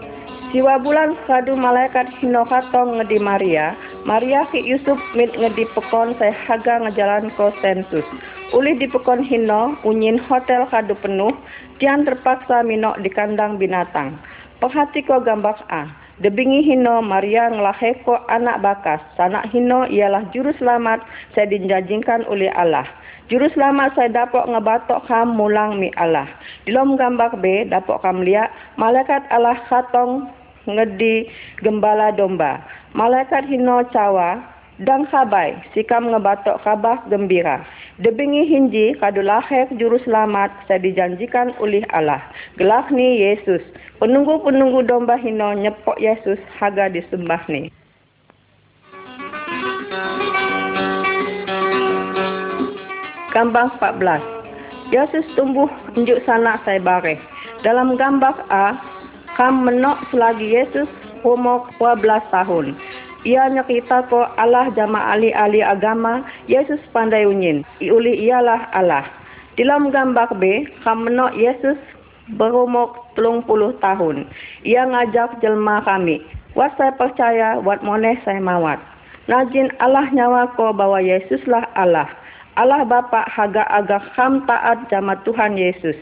Siwa 0.50 0.82
bulan 0.82 1.14
kadu 1.30 1.54
malaikat 1.54 2.10
hino 2.18 2.42
katong 2.42 2.98
ngedi 2.98 3.22
Maria, 3.22 3.70
Maria 4.02 4.42
ki 4.50 4.58
Yusuf 4.66 4.98
mit 5.14 5.30
ngedi 5.38 5.62
pekon 5.78 6.10
saya 6.18 6.34
haga 6.42 6.82
ngejalan 6.82 7.30
ko 7.38 7.54
sensus. 7.62 8.02
Ulih 8.50 8.74
di 8.74 8.90
pekon 8.90 9.22
hino, 9.22 9.78
unyin 9.86 10.18
hotel 10.26 10.66
kadu 10.66 10.98
penuh, 10.98 11.30
tian 11.78 12.02
terpaksa 12.02 12.66
minok 12.66 12.98
di 12.98 13.14
kandang 13.14 13.62
binatang. 13.62 14.18
Perhati 14.58 15.06
ko 15.06 15.22
gambar 15.22 15.54
A. 15.70 15.86
Debingi 16.18 16.66
hino 16.66 16.98
Maria 16.98 17.46
ngelahe 17.46 18.02
ko 18.02 18.18
anak 18.26 18.58
bakas. 18.58 18.98
Sanak 19.14 19.54
hino 19.54 19.86
ialah 19.86 20.34
juru 20.34 20.50
selamat 20.58 20.98
saya 21.30 21.46
dijanjikan 21.46 22.26
oleh 22.26 22.50
Allah. 22.58 22.90
Juru 23.30 23.46
selamat 23.54 23.94
saya 23.94 24.10
dapat 24.10 24.50
ngebatok 24.50 25.06
kam 25.06 25.38
mulang 25.38 25.78
mi 25.78 25.94
Allah. 25.94 26.26
Di 26.66 26.74
lom 26.74 26.98
gambar 26.98 27.38
B 27.38 27.70
dapat 27.70 28.02
kam 28.02 28.26
lihat 28.26 28.50
malaikat 28.74 29.22
Allah 29.30 29.54
katong 29.70 30.39
ngedi 30.76 31.26
gembala 31.64 32.14
domba. 32.14 32.62
Malaikat 32.94 33.46
hino 33.46 33.82
cawa 33.94 34.42
dan 34.80 35.04
kabai 35.12 35.60
sikam 35.76 36.08
ngebatok 36.08 36.60
kabah 36.64 37.04
gembira. 37.12 37.62
Debingi 38.00 38.48
hinji 38.48 38.96
kadu 38.96 39.20
lahir 39.20 39.68
juru 39.76 40.00
selamat 40.02 40.48
saya 40.64 40.80
dijanjikan 40.80 41.52
oleh 41.60 41.84
Allah. 41.92 42.24
Gelah 42.56 42.88
ni 42.88 43.20
Yesus. 43.20 43.60
Penunggu-penunggu 44.00 44.88
domba 44.88 45.20
hino 45.20 45.52
nyepok 45.52 46.00
Yesus 46.00 46.40
haga 46.56 46.88
disembah 46.88 47.44
ni. 47.52 47.68
Gambar 53.30 53.78
14 53.78 54.40
Yesus 54.90 55.22
tumbuh 55.38 55.70
unjuk 55.94 56.18
sanak 56.26 56.66
saya 56.66 56.82
bareh. 56.82 57.14
Dalam 57.62 57.94
gambar 57.94 58.42
A, 58.50 58.74
kam 59.40 59.64
menok 59.64 60.04
selagi 60.12 60.52
Yesus 60.52 60.84
umur 61.24 61.64
12 61.80 62.04
tahun. 62.28 62.76
Ia 63.24 63.48
nyakita 63.48 64.04
ko 64.12 64.28
Allah 64.36 64.68
jama 64.76 65.00
ahli-ahli 65.16 65.64
agama, 65.64 66.20
Yesus 66.44 66.76
pandai 66.92 67.24
unyin. 67.24 67.64
Iuli 67.80 68.20
ialah 68.28 68.68
Allah. 68.76 69.08
Dalam 69.56 69.88
gambar 69.88 70.36
B, 70.36 70.68
kam 70.84 71.08
menok 71.08 71.32
Yesus 71.40 71.80
berumur 72.36 72.92
30 73.16 73.80
tahun. 73.80 74.28
Ia 74.68 74.84
ngajak 74.84 75.40
jelma 75.40 75.88
kami. 75.88 76.20
Wat 76.52 76.76
saya 76.76 76.92
percaya, 77.00 77.64
wat 77.64 77.80
moneh 77.80 78.20
saya 78.28 78.44
mawat. 78.44 78.76
Najin 79.24 79.72
Allah 79.80 80.04
nyawa 80.12 80.52
ko 80.52 80.76
bahwa 80.76 81.00
Yesuslah 81.00 81.64
Allah. 81.80 82.12
Allah 82.60 82.84
Bapa 82.84 83.24
haga 83.24 83.64
agak 83.72 84.04
ham 84.20 84.44
taat 84.44 84.84
jama 84.92 85.16
Tuhan 85.24 85.56
Yesus. 85.56 85.96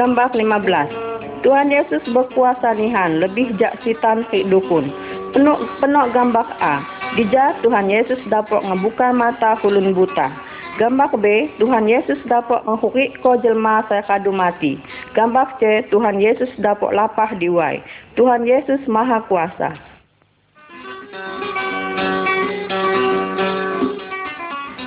Gambar 0.00 0.32
15 0.32 1.44
Tuhan 1.44 1.68
Yesus 1.68 2.00
berkuasa 2.08 2.72
nihan 2.72 3.20
lebih 3.20 3.52
jak 3.60 3.76
sitan 3.84 4.24
ke 4.32 4.48
dukun. 4.48 4.88
Penuk 5.36 5.60
penuk 5.76 6.16
gambar 6.16 6.56
A. 6.56 6.80
Dija 7.20 7.60
Tuhan 7.60 7.92
Yesus 7.92 8.16
dapat 8.32 8.64
ngebuka 8.64 9.12
mata 9.12 9.60
hulun 9.60 9.92
buta. 9.92 10.32
Gambar 10.80 11.20
B, 11.20 11.52
Tuhan 11.60 11.84
Yesus 11.84 12.16
dapat 12.32 12.64
menghukik 12.64 13.20
ko 13.20 13.36
jelma 13.44 13.84
saya 13.92 14.00
kadu 14.08 14.32
mati. 14.32 14.80
Gambar 15.12 15.60
C, 15.60 15.84
Tuhan 15.92 16.16
Yesus 16.16 16.48
dapat 16.64 16.96
lapah 16.96 17.36
diwai. 17.36 17.84
Tuhan 18.16 18.48
Yesus 18.48 18.80
maha 18.88 19.20
kuasa. 19.28 19.76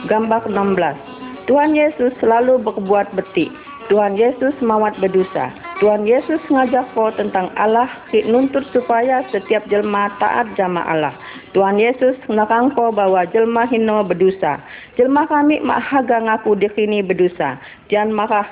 Gambar 0.09 0.41
16 0.49 1.13
Tuhan 1.45 1.77
Yesus 1.77 2.17
selalu 2.17 2.65
berbuat 2.65 3.13
betik. 3.13 3.53
Tuhan 3.91 4.15
Yesus 4.15 4.55
mawat 4.63 4.95
berdosa. 5.03 5.51
Tuhan 5.83 6.07
Yesus 6.07 6.39
ngajak 6.47 6.95
kau 6.95 7.11
tentang 7.19 7.51
Allah, 7.59 7.91
nuntut 8.29 8.63
supaya 8.71 9.25
setiap 9.35 9.67
jelma 9.67 10.07
taat 10.21 10.55
jama 10.55 10.79
Allah. 10.87 11.11
Tuhan 11.51 11.75
Yesus 11.75 12.15
nakang 12.31 12.71
kau 12.71 12.95
bahwa 12.95 13.27
jelma 13.27 13.67
hino 13.67 14.05
berdosa. 14.07 14.63
Jelma 14.95 15.27
kami 15.27 15.59
mak 15.59 15.83
haga 15.83 16.23
ngaku 16.23 16.55
dikini 16.55 17.03
berdosa. 17.03 17.59
Jangan 17.91 18.15
marah 18.15 18.47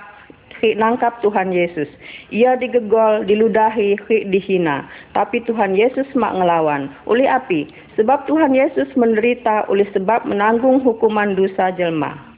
hik 0.62 0.78
nangkap 0.78 1.24
Tuhan 1.26 1.50
Yesus. 1.50 1.90
Ia 2.30 2.56
digegol, 2.56 3.26
diludahi, 3.26 3.98
hik 3.98 4.30
dihina. 4.30 4.86
Tapi 5.18 5.42
Tuhan 5.50 5.74
Yesus 5.74 6.06
mak 6.14 6.38
ngelawan. 6.38 6.94
Uli 7.10 7.26
api? 7.26 7.72
Sebab 7.98 8.30
Tuhan 8.30 8.54
Yesus 8.54 8.88
menderita 8.94 9.66
oleh 9.68 9.90
sebab 9.92 10.30
menanggung 10.30 10.80
hukuman 10.86 11.34
dosa 11.34 11.74
jelma. 11.74 12.32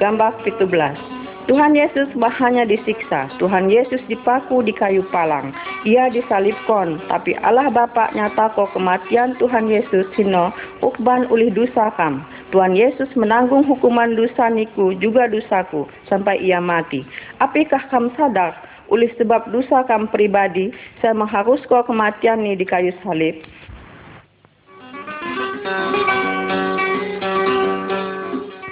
Gambar 0.00 0.32
17 0.48 1.20
Tuhan 1.50 1.74
Yesus 1.74 2.06
hanya 2.38 2.62
disiksa. 2.62 3.26
Tuhan 3.42 3.66
Yesus 3.66 3.98
dipaku 4.06 4.62
di 4.62 4.70
kayu 4.70 5.02
palang. 5.10 5.50
Ia 5.82 6.06
disalibkon, 6.14 7.02
tapi 7.10 7.34
Allah 7.42 7.66
Bapa 7.74 8.14
nyata 8.14 8.54
ko 8.54 8.70
kematian 8.70 9.34
Tuhan 9.42 9.66
Yesus 9.66 10.06
hino 10.14 10.54
ukban 10.78 11.26
ulih 11.26 11.50
dosa 11.50 11.90
kam. 11.98 12.22
Tuhan 12.54 12.78
Yesus 12.78 13.10
menanggung 13.18 13.66
hukuman 13.66 14.14
dosa 14.14 14.46
niku 14.46 14.94
juga 15.02 15.26
dosaku 15.26 15.90
sampai 16.06 16.38
ia 16.38 16.62
mati. 16.62 17.02
Apakah 17.42 17.82
kamu 17.90 18.14
sadar 18.14 18.54
oleh 18.86 19.10
sebab 19.18 19.50
dosa 19.50 19.82
kam 19.90 20.06
pribadi 20.06 20.70
saya 21.02 21.18
mengharuskan 21.18 21.82
kematian 21.82 22.46
ni 22.46 22.54
di 22.54 22.62
kayu 22.62 22.94
salib? 23.02 23.42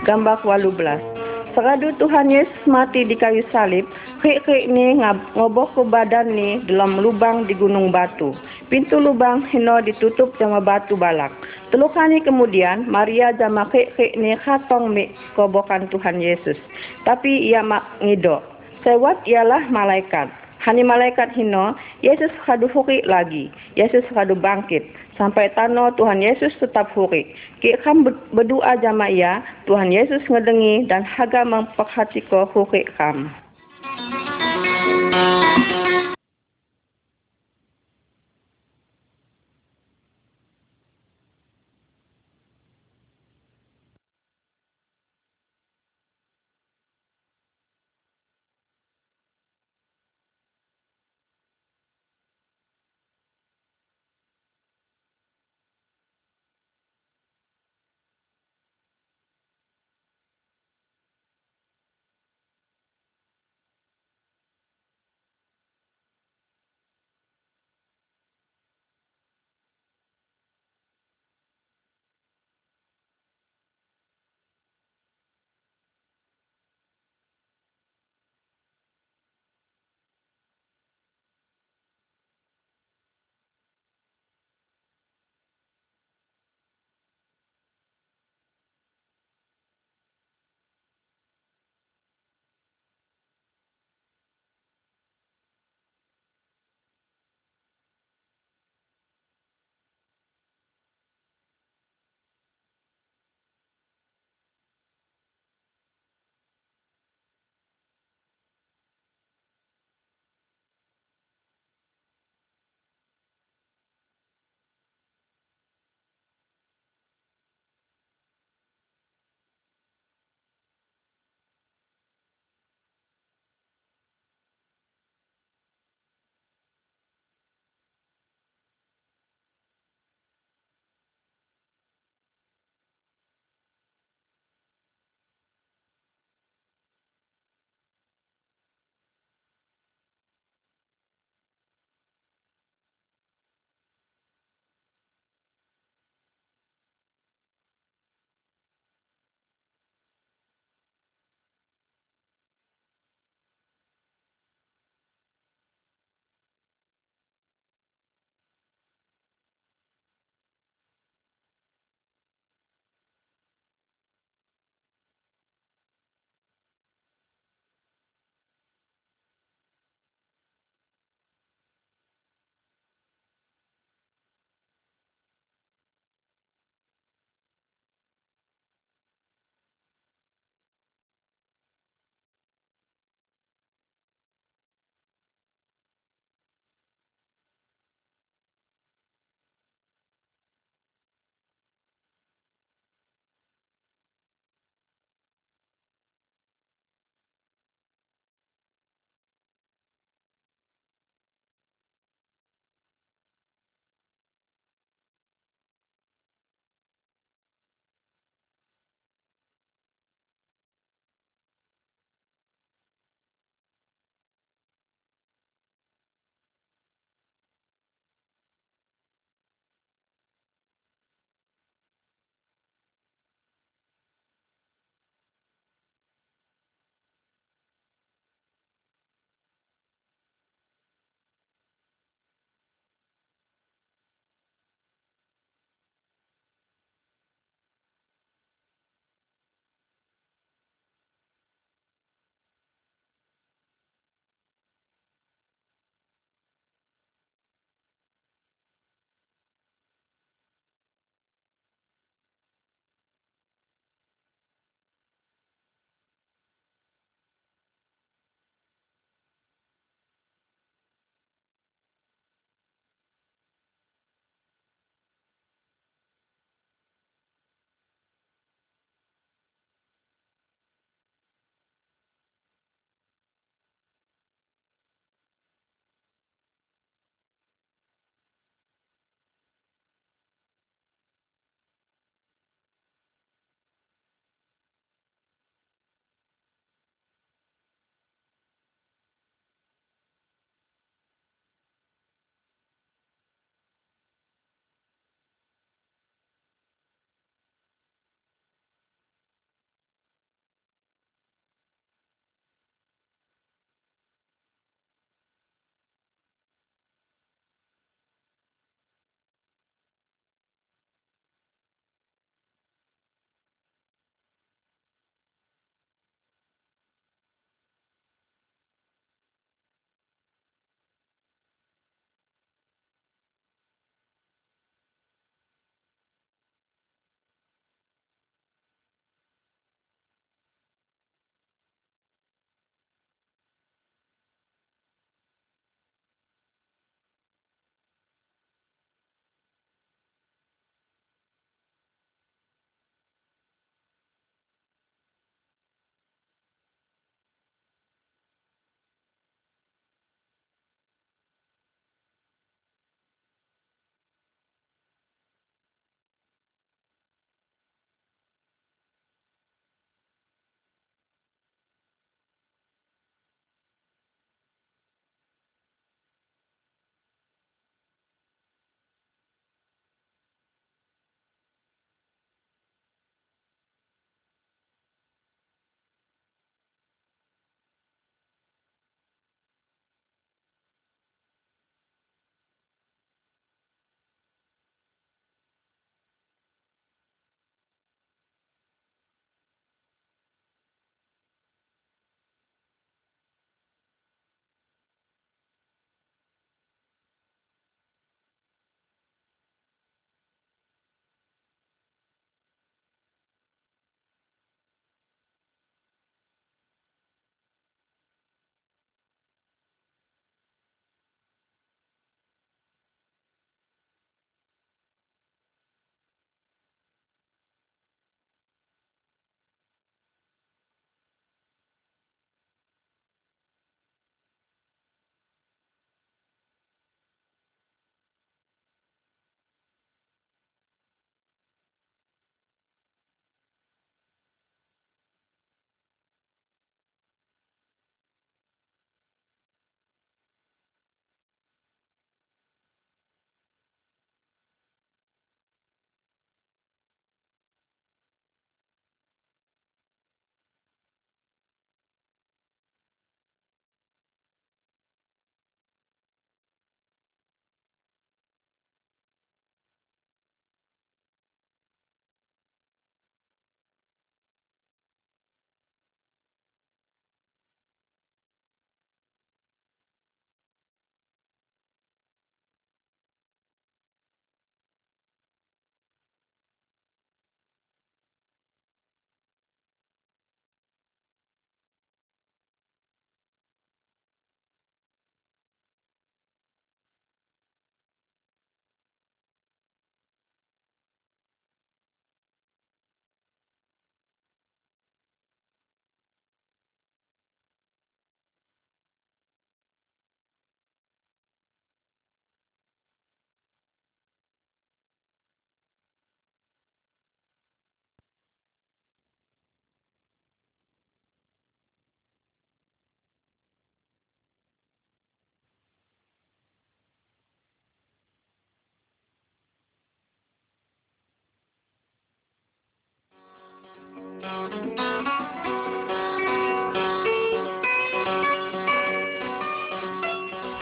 Gambar 0.07 0.41
18 0.47 1.18
Seradu 1.59 1.91
Tuhan 1.99 2.31
Yesus 2.31 2.71
mati 2.71 3.03
di 3.03 3.19
kayu 3.19 3.43
salib, 3.51 3.83
Kik-kik 4.23 4.71
ni 4.71 4.95
ngoboh 5.35 5.67
ke 5.75 5.83
badan 5.91 6.31
ni 6.31 6.63
dalam 6.71 7.03
lubang 7.03 7.51
di 7.51 7.55
gunung 7.59 7.91
batu. 7.91 8.31
Pintu 8.71 9.03
lubang 9.03 9.43
hino 9.51 9.83
ditutup 9.83 10.31
sama 10.39 10.63
batu 10.63 10.95
balak. 10.95 11.35
Teluk 11.75 11.99
hari 11.99 12.23
kemudian, 12.23 12.87
Maria 12.87 13.35
jama 13.35 13.67
kik-kik 13.75 14.15
ni 14.15 14.39
khatong 14.39 14.95
mi 14.95 15.11
kobokan 15.35 15.91
Tuhan 15.91 16.23
Yesus. 16.23 16.55
Tapi 17.03 17.51
ia 17.51 17.67
mak 17.67 17.91
ngidok. 18.07 18.39
Sewat 18.87 19.27
ialah 19.27 19.67
malaikat. 19.67 20.31
Hani 20.63 20.87
malaikat 20.87 21.35
hino, 21.35 21.75
Yesus 22.07 22.31
kadu 22.47 22.71
lagi. 23.03 23.51
Yesus 23.75 24.07
kadu 24.15 24.39
bangkit. 24.39 24.87
Sampai 25.19 25.51
tano 25.59 25.91
Tuhan 25.99 26.23
Yesus 26.23 26.55
tetap 26.63 26.95
huri. 26.95 27.27
Kik 27.59 27.83
kam 27.83 28.07
berdoa 28.31 28.79
jama 28.79 29.11
ia, 29.11 29.43
Tuhan 29.67 29.91
Yesus 29.91 30.23
ngedengi 30.31 30.87
dan 30.87 31.03
haga 31.03 31.43
memperhatiko 31.43 32.47
huri 32.55 32.87
kam. 32.95 33.35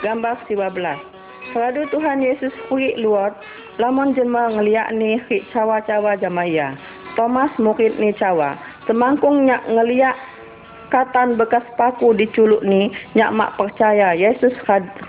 Gambar 0.07 0.39
12. 0.47 0.71
Seladu 1.51 1.83
Tuhan 1.91 2.23
Yesus 2.23 2.55
kuik 2.71 2.95
luar, 3.03 3.35
lamun 3.83 4.15
jelma 4.15 4.55
ngeliak 4.55 4.95
ni 4.95 5.19
hik 5.27 5.51
cawa-cawa 5.51 6.15
jamaya. 6.15 6.79
Thomas 7.19 7.51
murid 7.59 7.99
ni 7.99 8.15
cawa. 8.15 8.55
Semangkung 8.87 9.51
nyak 9.51 9.67
ngeliak 9.67 10.15
katan 10.95 11.35
bekas 11.35 11.67
paku 11.75 12.15
diculuk 12.15 12.63
ni 12.63 12.95
nyak 13.19 13.35
mak 13.35 13.59
percaya 13.59 14.15
Yesus 14.15 14.55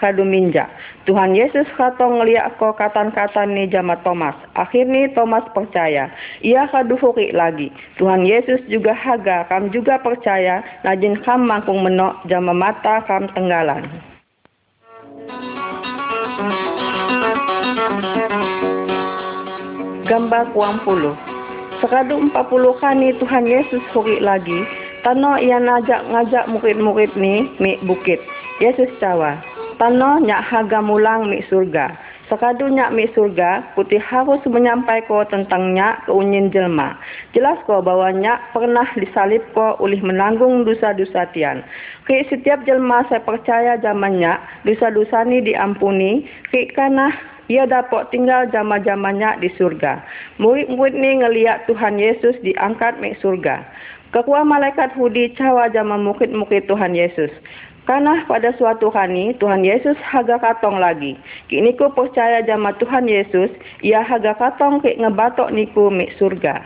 kadu 0.01 0.25
minjak. 0.25 0.65
Tuhan 1.05 1.37
Yesus 1.37 1.69
kata 1.77 2.01
ngeliak 2.01 2.57
ko 2.57 2.73
katan-katan 2.73 3.53
ni 3.53 3.69
jama 3.69 4.01
Thomas. 4.01 4.33
Akhir 4.57 4.89
ni 4.89 5.13
Thomas 5.13 5.45
percaya. 5.53 6.09
Ia 6.41 6.65
kadu 6.73 6.97
hukik 6.97 7.37
lagi. 7.37 7.69
Tuhan 8.01 8.25
Yesus 8.25 8.65
juga 8.65 8.97
haga 8.97 9.45
kam 9.45 9.69
juga 9.69 10.01
percaya 10.01 10.65
najin 10.81 11.21
kam 11.21 11.45
mangkung 11.45 11.85
menok 11.85 12.25
jama 12.25 12.57
mata 12.57 13.05
kam 13.05 13.29
tenggalan. 13.37 14.16
Gambar 20.07 20.55
kuang 20.55 20.79
puluh. 20.87 21.11
Sekadu 21.83 22.15
empat 22.15 22.47
puluh 22.47 22.71
kani 22.79 23.11
Tuhan 23.19 23.43
Yesus 23.43 23.83
hukik 23.91 24.23
lagi. 24.23 24.63
Tano 25.03 25.35
ia 25.35 25.59
ngajak 25.59 26.07
ngajak 26.07 26.47
murid-murid 26.47 27.11
ni 27.19 27.43
mi 27.59 27.75
bukit. 27.83 28.15
Yesus 28.63 28.87
cawa. 29.03 29.35
Tano 29.75 30.23
nyak 30.23 30.47
haga 30.47 30.79
mulang 30.79 31.27
mi 31.27 31.43
surga. 31.51 31.91
Sekadu 32.31 32.71
nyak 32.71 32.91
mi 32.91 33.07
surga, 33.15 33.75
putih 33.75 33.99
harus 33.99 34.39
menyampai 34.47 35.03
ko 35.11 35.27
tentang 35.27 35.75
nyak 35.75 36.03
keunyin 36.07 36.55
jelma. 36.55 36.95
Jelas 37.35 37.59
ko 37.67 37.83
bahwa 37.83 38.11
nyak 38.15 38.39
pernah 38.51 38.87
disalib 38.95 39.43
ko 39.51 39.75
ulih 39.83 39.99
menanggung 39.99 40.63
dosa-dosa 40.63 41.27
tian. 41.35 41.63
Ki 42.07 42.27
setiap 42.31 42.63
jelma 42.63 43.03
saya 43.07 43.23
percaya 43.23 43.79
zaman 43.79 44.23
nyak, 44.23 44.39
dosa-dosa 44.67 45.23
ni 45.23 45.39
diampuni, 45.39 46.27
ki 46.51 46.71
karena 46.75 47.11
ia 47.47 47.63
dapat 47.63 48.11
tinggal 48.11 48.47
jama-jamanya 48.51 49.39
di 49.39 49.47
surga. 49.55 50.03
Murid-murid 50.39 50.95
ni 50.95 51.23
ngeliat 51.23 51.67
Tuhan 51.67 51.95
Yesus 51.99 52.35
diangkat 52.43 52.99
mi 52.99 53.15
surga. 53.23 53.63
Kekua 54.11 54.47
malaikat 54.47 54.95
Hudi 54.95 55.35
cawa 55.35 55.67
jama 55.67 55.99
mukit-mukit 55.99 56.67
Tuhan 56.67 56.95
Yesus. 56.95 57.31
Karena 57.87 58.19
pada 58.27 58.51
suatu 58.59 58.91
hari 58.91 59.31
Tuhan 59.39 59.63
Yesus 59.63 59.95
haga 60.03 60.35
katong 60.43 60.75
lagi. 60.75 61.15
Kini 61.47 61.71
ku 61.79 61.87
percaya 61.95 62.43
jama 62.43 62.75
Tuhan 62.75 63.07
Yesus, 63.07 63.47
ia 63.79 64.03
haga 64.03 64.35
katong 64.35 64.83
ke 64.83 64.99
ngebatok 64.99 65.55
niku 65.55 65.87
mik 65.87 66.11
surga. 66.19 66.59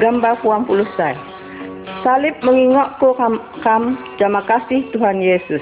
Gambar 0.00 0.40
puang 0.40 0.64
puluh. 0.64 0.88
Salib 1.84 2.32
mengingokku 2.40 3.12
kam, 3.20 3.36
kam 3.60 4.00
jama 4.16 4.40
kasih 4.48 4.88
Tuhan 4.96 5.20
Yesus. 5.20 5.60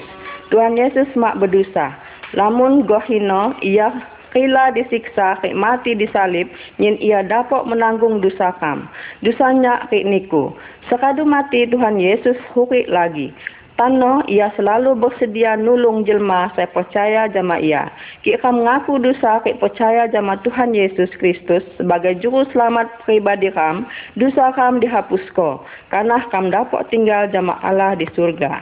Tuhan 0.51 0.79
Yesus 0.79 1.07
mak 1.19 1.35
berdosa. 1.39 1.91
Lamun 2.33 2.87
gohino 2.87 3.51
ia 3.59 3.91
kila 4.33 4.73
disiksa 4.73 5.37
ke 5.43 5.53
mati 5.53 5.93
disalib 5.93 6.49
nyin 6.81 6.97
ia 6.97 7.21
dapat 7.21 7.67
menanggung 7.69 8.23
dosa 8.23 8.55
kam. 8.57 8.87
Dosanya 9.19 9.85
ke 9.91 10.01
niku. 10.07 10.55
Sekadu 10.89 11.27
mati 11.27 11.67
Tuhan 11.69 11.99
Yesus 11.99 12.39
hukik 12.55 12.87
lagi. 12.89 13.35
Tano 13.73 14.21
ia 14.29 14.53
selalu 14.53 14.93
bersedia 15.01 15.57
nulung 15.57 16.05
jelma 16.05 16.53
saya 16.53 16.69
percaya 16.69 17.25
jama 17.25 17.57
ia. 17.57 17.89
Ki 18.21 18.37
kam 18.37 18.61
ngaku 18.61 19.01
dosa 19.01 19.41
ki 19.41 19.57
percaya 19.57 20.05
jama 20.13 20.37
Tuhan 20.45 20.77
Yesus 20.77 21.09
Kristus 21.17 21.65
sebagai 21.81 22.21
juru 22.21 22.45
selamat 22.53 22.85
pribadi 23.01 23.49
kam, 23.49 23.89
dosa 24.13 24.53
kam 24.53 24.77
dihapusko. 24.77 25.65
Karena 25.89 26.21
kam 26.29 26.53
dapat 26.53 26.85
tinggal 26.93 27.25
jama 27.33 27.57
Allah 27.65 27.97
di 27.97 28.05
surga. 28.13 28.61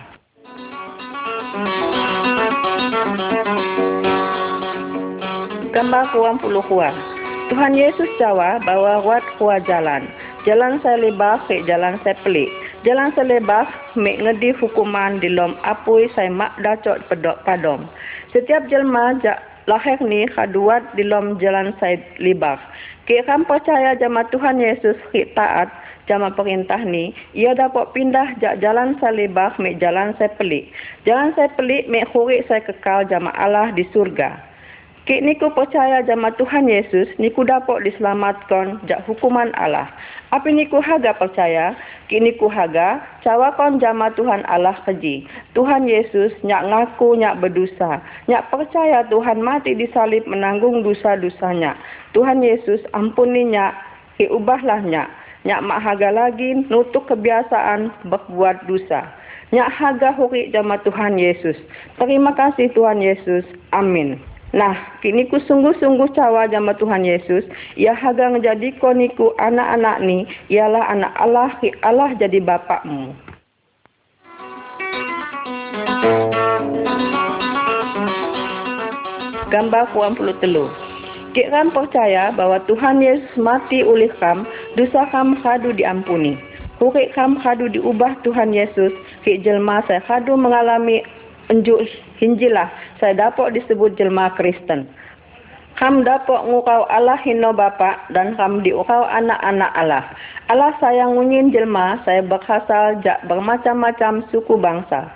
Gambar 5.76 6.04
kuam 6.16 6.40
puluh 6.40 6.64
kuah. 6.72 6.96
Tuhan 7.52 7.76
Yesus 7.76 8.08
jawab 8.16 8.64
bahwa 8.64 9.04
wat 9.04 9.28
kuah 9.36 9.60
jalan. 9.68 10.08
Jalan 10.48 10.80
saya 10.80 11.04
lebar 11.04 11.44
jalan 11.68 12.00
saya 12.00 12.16
pelik. 12.24 12.48
Jalan 12.88 13.12
mek 13.12 13.68
ngedi 13.96 14.56
hukuman 14.58 15.20
di 15.20 15.30
lom 15.32 15.56
apui 15.64 16.08
saya 16.16 16.32
mak 16.32 16.56
dacot 16.64 17.02
pedok 17.08 17.44
padom. 17.48 17.88
Setiap 18.32 18.68
jelma 18.72 19.20
jak 19.20 19.40
lahir 19.68 20.00
ni 20.02 20.28
kaduat 20.32 20.84
di 20.96 21.04
lom 21.04 21.38
jalan 21.40 21.76
saya 21.80 22.00
libar. 22.20 22.58
Kira 23.10 23.38
percaya 23.44 23.98
jama 23.98 24.24
Tuhan 24.30 24.62
Yesus 24.62 24.96
ki 25.12 25.34
taat 25.34 25.68
jama 26.06 26.32
perintah 26.36 26.80
ni, 26.84 27.16
ia 27.32 27.56
dapat 27.56 27.96
pindah 27.96 28.36
jak 28.44 28.60
jalan 28.60 29.00
saya 29.00 29.16
libar 29.16 29.56
mek 29.58 29.80
jalan 29.80 30.12
saya 30.20 30.32
pelik. 30.36 30.70
Jalan 31.08 31.32
saya 31.34 31.50
pelik 31.56 31.88
mek 31.88 32.08
hurik 32.12 32.44
saya 32.52 32.60
kekal 32.64 33.08
jama 33.08 33.32
Allah 33.40 33.72
di 33.72 33.88
surga. 33.96 34.51
Kik 35.02 35.26
niku 35.26 35.50
percaya 35.58 36.06
jama 36.06 36.30
Tuhan 36.38 36.70
Yesus, 36.70 37.10
niku 37.18 37.42
dapat 37.42 37.90
diselamatkan 37.90 38.78
jak 38.86 39.02
hukuman 39.10 39.50
Allah. 39.58 39.90
Api 40.30 40.54
niku 40.54 40.78
haga 40.78 41.18
percaya, 41.18 41.74
kik 42.06 42.22
niku 42.22 42.46
haga, 42.46 43.02
cawakon 43.26 43.82
jama 43.82 44.14
Tuhan 44.14 44.46
Allah 44.46 44.78
keji. 44.86 45.26
Tuhan 45.58 45.90
Yesus 45.90 46.38
nyak 46.46 46.70
ngaku 46.70 47.18
nyak 47.18 47.42
berdosa, 47.42 47.98
nyak 48.30 48.46
percaya 48.54 49.02
Tuhan 49.10 49.42
mati 49.42 49.74
disalib 49.74 50.22
menanggung 50.30 50.86
dosa-dosanya. 50.86 51.74
Tuhan 52.14 52.46
Yesus 52.46 52.86
ampuni 52.94 53.50
nyak, 53.50 53.74
nyak. 54.22 55.10
Nyak 55.42 55.66
mak 55.66 55.82
haga 55.82 56.14
lagi 56.14 56.62
nutuk 56.70 57.10
kebiasaan 57.10 57.90
berbuat 58.06 58.70
dosa. 58.70 59.10
Nyak 59.50 59.74
haga 59.74 60.14
huri 60.14 60.54
jama 60.54 60.78
Tuhan 60.86 61.18
Yesus. 61.18 61.58
Terima 61.98 62.38
kasih 62.38 62.70
Tuhan 62.78 63.02
Yesus. 63.02 63.42
Amin. 63.74 64.31
Nah, 64.52 65.00
kini 65.00 65.32
ku 65.32 65.40
sungguh-sungguh 65.40 66.12
cawa 66.12 66.44
jama 66.52 66.76
Tuhan 66.76 67.08
Yesus, 67.08 67.48
ia 67.80 67.96
haga 67.96 68.28
menjadi 68.28 68.76
koniku 68.84 69.32
anak-anak 69.40 70.04
ni, 70.04 70.28
ialah 70.52 70.92
anak 70.92 71.16
Allah, 71.16 71.56
Allah 71.88 72.12
jadi 72.20 72.44
bapakmu. 72.44 73.16
Gambar 79.48 79.84
puan 79.96 80.20
puluh 80.20 80.36
telu. 80.44 80.68
Kik 81.32 81.48
ram 81.48 81.72
percaya 81.72 82.36
bahwa 82.36 82.60
Tuhan 82.68 83.00
Yesus 83.00 83.32
mati 83.40 83.88
oleh 83.88 84.12
kam, 84.20 84.44
dosa 84.76 85.08
kam 85.16 85.40
kadu 85.40 85.72
diampuni. 85.72 86.36
Hurik 86.76 87.16
kam 87.16 87.40
kadu 87.40 87.72
diubah 87.72 88.20
Tuhan 88.28 88.52
Yesus, 88.52 88.92
kik 89.24 89.48
jelma 89.48 89.80
saya 89.88 90.04
kadu 90.04 90.36
mengalami 90.36 91.00
enjuk 91.52 91.84
hinjilah 92.24 92.72
saya 93.04 93.28
dapat 93.28 93.60
disebut 93.60 94.00
jelma 94.00 94.32
Kristen. 94.40 94.88
Kam 95.76 96.04
dapat 96.08 96.48
ngukau 96.48 96.88
Allah 96.88 97.20
hino 97.26 97.52
bapa 97.52 98.08
dan 98.16 98.36
kam 98.40 98.64
diukau 98.64 99.04
anak-anak 99.08 99.72
Allah. 99.76 100.04
Allah 100.48 100.72
sayang 100.80 101.16
ngunyin 101.20 101.52
jelma 101.52 102.00
saya 102.08 102.24
berasal 102.24 103.00
jak 103.04 103.24
bermacam-macam 103.28 104.24
suku 104.32 104.56
bangsa. 104.56 105.12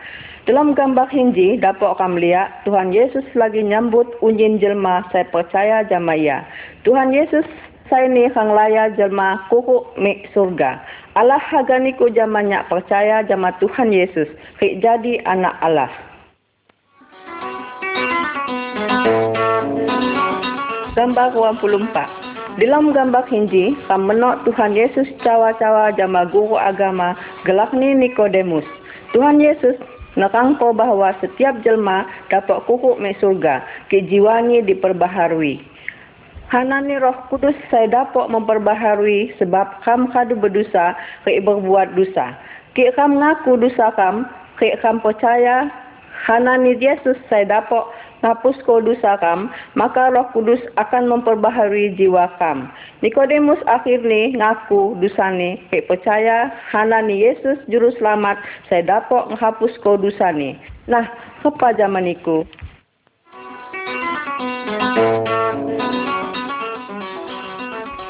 Dalam 0.45 0.77
gambar 0.77 1.09
hinji 1.09 1.57
dapat 1.57 1.97
kam 1.97 2.17
lihat 2.21 2.65
Tuhan 2.69 2.93
Yesus 2.93 3.25
lagi 3.33 3.65
nyambut 3.65 4.05
unyin 4.21 4.61
jelma 4.61 5.05
saya 5.09 5.25
percaya 5.29 5.81
jamaya. 5.89 6.45
Tuhan 6.85 7.09
Yesus 7.13 7.45
saya 7.89 8.09
ni 8.09 8.25
kang 8.33 8.49
laya 8.49 8.89
jelma 8.97 9.45
kuku 9.49 9.85
mik 10.01 10.33
surga. 10.33 10.81
Allah 11.15 11.39
haganiku 11.39 12.09
jamannya 12.11 12.65
percaya 12.67 13.21
jama 13.23 13.53
Tuhan 13.61 13.93
Yesus. 13.93 14.27
Jadi 14.59 15.21
anak 15.23 15.55
Allah. 15.61 16.14
Gambar 20.95 21.35
24 21.35 22.55
Dalam 22.55 22.95
gambar 22.95 23.27
hinji, 23.27 23.75
kam 23.91 24.07
menok 24.07 24.47
Tuhan 24.47 24.79
Yesus 24.79 25.11
cawa-cawa 25.27 25.91
jama 25.99 26.23
guru 26.31 26.55
agama 26.55 27.19
gelak 27.43 27.75
ni 27.75 27.91
Nikodemus. 27.91 28.63
Tuhan 29.11 29.43
Yesus 29.43 29.75
nekangko 30.15 30.71
bahwa 30.71 31.11
setiap 31.19 31.59
jelma 31.67 32.07
dapat 32.31 32.63
kukuk 32.63 32.95
me 33.03 33.11
surga, 33.19 33.59
kejiwani 33.91 34.63
diperbaharui. 34.63 35.59
Hanani 36.55 36.95
roh 36.95 37.27
kudus 37.27 37.59
saya 37.67 37.91
dapat 37.91 38.31
memperbaharui 38.31 39.35
sebab 39.35 39.83
kam 39.83 40.07
kadu 40.15 40.39
berdosa, 40.39 40.95
ke 41.27 41.43
berbuat 41.43 41.91
dosa. 41.99 42.39
Ke 42.71 42.95
kam 42.95 43.19
ngaku 43.19 43.59
dosa 43.59 43.91
kam, 43.99 44.31
ke 44.55 44.79
kam 44.79 45.03
percaya 45.03 45.67
Hanani 46.23 46.79
Yesus 46.79 47.19
saya 47.27 47.43
dapat 47.59 47.83
hapus 48.23 48.55
dosa 48.63 49.17
kam, 49.19 49.51
maka 49.75 50.11
roh 50.13 50.27
kudus 50.31 50.61
akan 50.77 51.09
memperbaharui 51.09 51.95
jiwa 51.97 52.31
kam. 52.37 52.71
Nikodemus 53.03 53.59
akhirnya 53.67 54.35
ngaku 54.37 54.99
dosane, 55.01 55.59
ke 55.71 55.83
percaya 55.83 56.53
hanani 56.71 57.25
Yesus 57.25 57.59
juru 57.67 57.91
selamat, 57.97 58.39
saya 58.69 58.85
dapat 58.85 59.31
menghapus 59.31 59.75
dosane. 59.81 60.59
Nah, 60.85 61.09
apa 61.41 61.73
zaman 61.75 62.09
iku? 62.09 62.45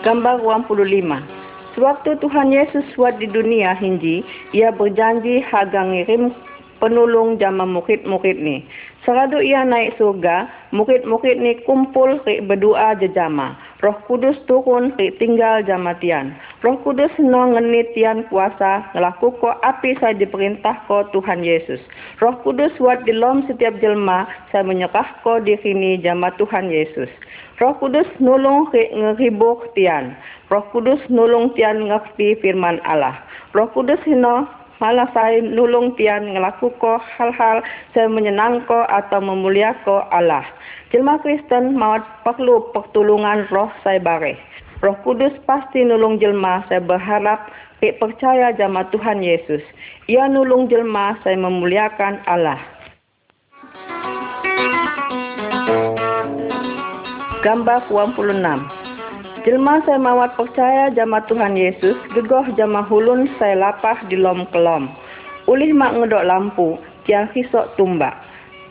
Gambar 0.06 0.38
25 0.46 1.36
Sewaktu 1.76 2.16
Tuhan 2.24 2.56
Yesus 2.56 2.88
buat 2.96 3.20
di 3.20 3.28
dunia 3.28 3.76
hinji, 3.76 4.24
ia 4.56 4.72
berjanji 4.72 5.44
haga 5.44 5.84
ngirim 5.84 6.32
penulung 6.80 7.36
jama 7.36 7.68
murid-murid 7.68 8.40
ni. 8.40 8.64
Seradu 9.06 9.38
ia 9.38 9.62
naik 9.62 10.02
surga, 10.02 10.50
murid-murid 10.74 11.38
ni 11.38 11.62
kumpul 11.62 12.18
rik 12.26 12.42
berdoa 12.50 12.98
jejama. 12.98 13.54
Roh 13.86 13.94
Kudus 14.10 14.34
turun 14.50 14.98
rik 14.98 15.22
tinggal 15.22 15.62
jama 15.62 15.94
tian. 16.02 16.34
Roh 16.66 16.82
Kudus 16.82 17.14
no 17.22 17.54
ngeni 17.54 17.86
tian 17.94 18.26
kuasa 18.34 18.82
ngelaku 18.98 19.38
ko 19.38 19.54
api 19.62 19.94
saya 20.02 20.18
diperintah 20.18 20.90
ko 20.90 21.06
Tuhan 21.14 21.46
Yesus. 21.46 21.78
Roh 22.18 22.34
Kudus 22.42 22.74
buat 22.82 23.06
di 23.06 23.14
lom 23.14 23.46
setiap 23.46 23.78
jelma 23.78 24.26
saya 24.50 24.66
menyerah 24.66 25.22
ko 25.22 25.38
diri 25.38 25.78
ni 25.78 26.02
jama 26.02 26.34
Tuhan 26.42 26.74
Yesus. 26.74 27.14
Roh 27.62 27.78
Kudus 27.78 28.10
nulung 28.18 28.74
rik 28.74 28.90
ngeribuk 28.90 29.70
tian. 29.78 30.18
Roh 30.50 30.66
Kudus 30.74 30.98
nulung 31.14 31.54
tian 31.54 31.94
ngerti 31.94 32.42
firman 32.42 32.82
Allah. 32.90 33.22
Roh 33.54 33.70
Kudus 33.70 34.02
hino 34.10 34.50
malah 34.80 35.08
saya 35.16 35.40
nulung 35.42 35.96
tian 35.96 36.36
ngelaku 36.36 36.72
ko 36.80 37.00
hal-hal 37.18 37.64
saya 37.96 38.08
menyenang 38.12 38.64
ko 38.68 38.84
atau 38.88 39.20
memulia 39.24 39.76
ko 39.88 40.04
Allah. 40.12 40.44
Jelma 40.92 41.20
Kristen 41.24 41.76
maut 41.76 42.04
perlu 42.24 42.72
pertolongan 42.72 43.48
roh 43.52 43.72
saya 43.84 44.00
bare. 44.00 44.36
Roh 44.84 44.96
Kudus 45.08 45.34
pasti 45.48 45.82
nulung 45.82 46.20
jelma 46.20 46.68
saya 46.68 46.84
berharap 46.84 47.48
ke 47.80 47.96
percaya 47.96 48.52
jama 48.56 48.88
Tuhan 48.92 49.24
Yesus. 49.24 49.64
Ia 50.12 50.28
nulung 50.28 50.68
jelma 50.68 51.16
saya 51.24 51.40
memuliakan 51.40 52.22
Allah. 52.28 52.60
Gambar 57.46 57.86
26 57.94 58.85
Jelma 59.46 59.78
saya 59.86 60.02
mawat 60.02 60.34
percaya 60.42 60.90
jama 60.98 61.22
Tuhan 61.30 61.54
Yesus, 61.54 61.94
gegoh 62.18 62.50
jama 62.58 62.82
hulun 62.90 63.30
saya 63.38 63.54
lapah 63.54 64.02
di 64.10 64.18
lom 64.18 64.50
kelom. 64.50 64.90
Ulih 65.46 65.70
mak 65.70 65.94
ngedok 65.94 66.26
lampu, 66.26 66.82
tiang 67.06 67.30
hisok 67.30 67.78
tumbak. 67.78 68.18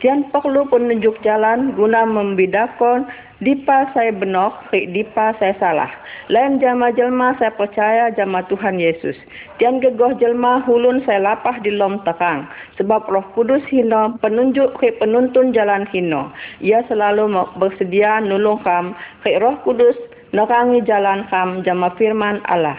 Tiang 0.03 0.27
perlu 0.35 0.67
penunjuk 0.67 1.15
jalan 1.23 1.71
guna 1.79 2.03
membidakon 2.03 3.07
dipa 3.39 3.87
saya 3.95 4.11
benok, 4.11 4.51
rik 4.75 4.91
dipa 4.91 5.31
saya 5.39 5.55
salah. 5.63 5.87
Lain 6.27 6.59
jama 6.59 6.91
jelma 6.91 7.39
saya 7.39 7.55
percaya 7.55 8.11
jama 8.11 8.43
Tuhan 8.51 8.75
Yesus. 8.75 9.15
Tiang 9.55 9.79
gegoh 9.79 10.11
jelma 10.19 10.59
hulun 10.67 10.99
saya 11.07 11.23
lapah 11.23 11.55
di 11.63 11.71
lom 11.71 12.03
tekang. 12.03 12.51
Sebab 12.75 13.07
roh 13.07 13.23
kudus 13.31 13.63
hino 13.71 14.19
penunjuk 14.19 14.75
rik 14.83 14.99
penuntun 14.99 15.55
jalan 15.55 15.87
hino. 15.95 16.35
Ia 16.59 16.83
selalu 16.91 17.31
bersedia 17.55 18.19
nulung 18.19 18.59
kam, 18.67 18.91
rik 19.23 19.39
roh 19.39 19.55
kudus 19.63 19.95
Nakangi 20.35 20.83
jalan 20.83 21.23
kam 21.31 21.63
jama 21.63 21.95
firman 21.95 22.43
Allah. 22.51 22.75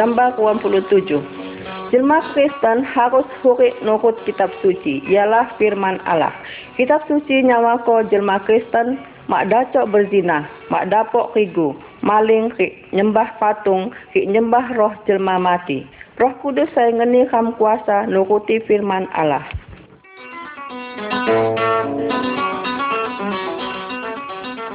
Gambar 0.00 0.40
27 0.40 1.20
Jelma 1.92 2.24
Kristen 2.32 2.88
harus 2.88 3.28
huri 3.44 3.76
nurut 3.84 4.16
kitab 4.24 4.48
suci, 4.64 5.04
ialah 5.04 5.52
firman 5.60 6.00
Allah. 6.08 6.32
Kitab 6.80 7.04
suci 7.12 7.44
nyawa 7.44 7.84
ko 7.84 8.08
jelma 8.08 8.40
Kristen 8.48 8.96
mak 9.28 9.52
dacok 9.52 9.92
berzina, 9.92 10.48
mak 10.72 10.88
dapok 10.88 11.36
rigu, 11.36 11.76
maling 12.00 12.48
rik, 12.56 12.88
nyembah 12.96 13.36
patung, 13.36 13.92
rik 14.16 14.32
nyembah 14.32 14.64
roh 14.80 14.96
jelma 15.04 15.36
mati. 15.36 15.84
Roh 16.16 16.32
kudus 16.40 16.72
saya 16.72 16.88
ngeni 16.88 17.28
kam 17.28 17.52
kuasa 17.60 18.08
nuruti 18.08 18.64
firman 18.64 19.04
Allah. 19.12 19.44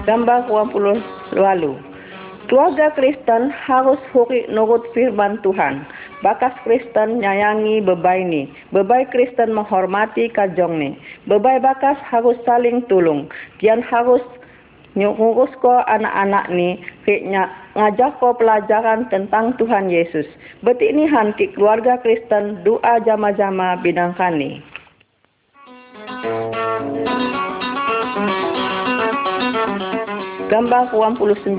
Gambar 0.04 0.52
20 0.52 1.00
lalu. 1.40 1.80
Keluarga 2.52 2.92
Kristen 2.92 3.56
harus 3.56 3.98
huri 4.12 4.44
nurut 4.52 4.84
firman 4.92 5.40
Tuhan. 5.48 5.88
Bakas 6.20 6.52
Kristen 6.68 7.24
nyayangi 7.24 7.80
bebai 7.80 8.28
ni. 8.28 8.52
Bebai 8.76 9.08
Kristen 9.16 9.56
menghormati 9.56 10.28
kajong 10.28 10.76
ni. 10.76 10.90
Bebai 11.24 11.64
bakas 11.64 11.96
harus 12.04 12.36
saling 12.44 12.84
tolong. 12.92 13.32
Kian 13.64 13.80
harus 13.80 14.22
ngurus 14.94 15.50
ko 15.64 15.82
anak-anak 15.88 16.52
ni 16.54 16.84
fiknya 17.08 17.50
ngajak 17.74 18.20
ko 18.20 18.36
pelajaran 18.36 19.08
tentang 19.08 19.56
Tuhan 19.56 19.88
Yesus. 19.88 20.28
Betik 20.62 20.94
ni 20.94 21.08
hanti 21.08 21.50
keluarga 21.56 21.98
Kristen 22.04 22.62
doa 22.68 23.00
jama-jama 23.08 23.80
bidangkan 23.80 24.36
ni. 24.36 24.62
Gambar 30.52 30.92
29 30.92 31.56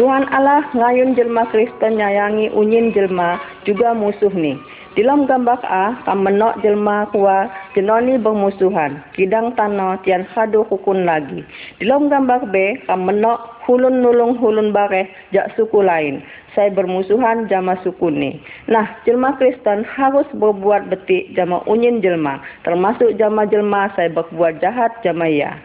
Tuhan 0.00 0.24
Allah 0.32 0.64
ngayun 0.72 1.12
jelma 1.12 1.44
Kristen 1.52 2.00
nyayangi 2.00 2.48
unyin 2.56 2.88
jelma 2.96 3.36
juga 3.68 3.92
musuh 3.92 4.32
ni. 4.32 4.56
Dalam 4.96 5.24
gambar 5.28 5.60
A, 5.64 6.00
kam 6.04 6.24
menok 6.24 6.60
jelma 6.64 7.08
kuwa 7.12 7.52
jenoni 7.76 8.16
bermusuhan. 8.16 9.00
Kidang 9.12 9.56
tano 9.56 9.96
tian 10.04 10.24
hadu 10.32 10.64
hukun 10.68 11.04
lagi. 11.04 11.44
Dalam 11.80 12.12
gambar 12.12 12.48
B, 12.48 12.80
kam 12.88 13.08
menok 13.08 13.40
hulun 13.68 14.00
nulung 14.00 14.36
hulun 14.40 14.72
bareh 14.72 15.08
jak 15.32 15.52
suku 15.56 15.80
lain. 15.84 16.24
Saya 16.56 16.72
bermusuhan 16.72 17.48
jama 17.48 17.76
suku 17.84 18.08
ni. 18.08 18.40
Nah, 18.68 18.84
jelma 19.08 19.36
Kristen 19.36 19.84
harus 19.84 20.28
berbuat 20.36 20.88
betik 20.88 21.32
jama 21.36 21.64
unyin 21.68 22.04
jelma. 22.04 22.40
Termasuk 22.64 23.16
jama 23.16 23.48
jelma 23.48 23.92
saya 23.96 24.12
berbuat 24.12 24.60
jahat 24.60 24.92
jama 25.00 25.24
ya. 25.28 25.56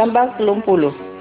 Gambar 0.00 0.40
30 0.40 1.12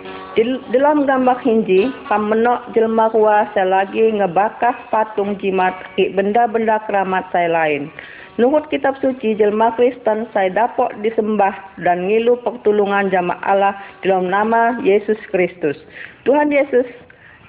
dalam 0.72 1.04
gambar 1.04 1.44
hinji, 1.44 1.92
kam 2.08 2.32
menok 2.32 2.72
jelma 2.72 3.12
kuah 3.12 3.44
saya 3.52 3.68
lagi 3.68 4.08
ngebakar 4.08 4.72
patung 4.88 5.36
jimat 5.36 5.76
benda-benda 6.16 6.80
keramat 6.88 7.28
saya 7.36 7.52
lain. 7.52 7.92
Nurut 8.40 8.72
kitab 8.72 8.96
suci 9.04 9.36
jelma 9.36 9.76
Kristen 9.76 10.32
saya 10.32 10.48
dapat 10.56 10.96
disembah 11.04 11.52
dan 11.84 12.08
ngilu 12.08 12.40
pertolongan 12.40 13.12
jamaah 13.12 13.44
Allah 13.44 13.76
dalam 14.00 14.32
nama 14.32 14.80
Yesus 14.80 15.20
Kristus. 15.28 15.76
Tuhan 16.24 16.48
Yesus 16.48 16.88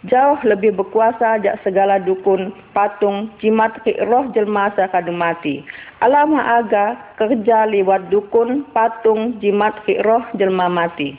jauh 0.09 0.41
lebih 0.49 0.73
berkuasa 0.73 1.43
jak 1.45 1.61
segala 1.61 2.01
dukun, 2.01 2.55
patung, 2.73 3.29
jimat 3.45 3.77
ki 3.85 4.01
roh 4.09 4.25
jelma 4.33 4.73
sakadu 4.73 5.13
mati. 5.13 5.61
Alam 6.01 6.39
aga 6.41 6.97
kerja 7.21 7.69
liwat 7.69 8.09
dukun, 8.09 8.65
patung, 8.73 9.37
jimat 9.45 9.77
ki 9.85 10.01
roh 10.01 10.25
jelma 10.41 10.73
mati. 10.73 11.13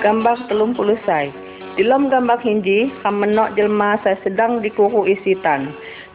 Gambar 0.00 0.36
telung 0.48 0.72
puluh 0.72 0.98
say. 1.04 1.28
Dalam 1.72 2.12
gambar 2.12 2.36
hinji, 2.44 2.92
kam 3.00 3.24
menok 3.24 3.56
jelma 3.56 3.96
saya 4.04 4.20
sedang 4.20 4.60
dikuru 4.60 5.08
isitan. 5.08 5.72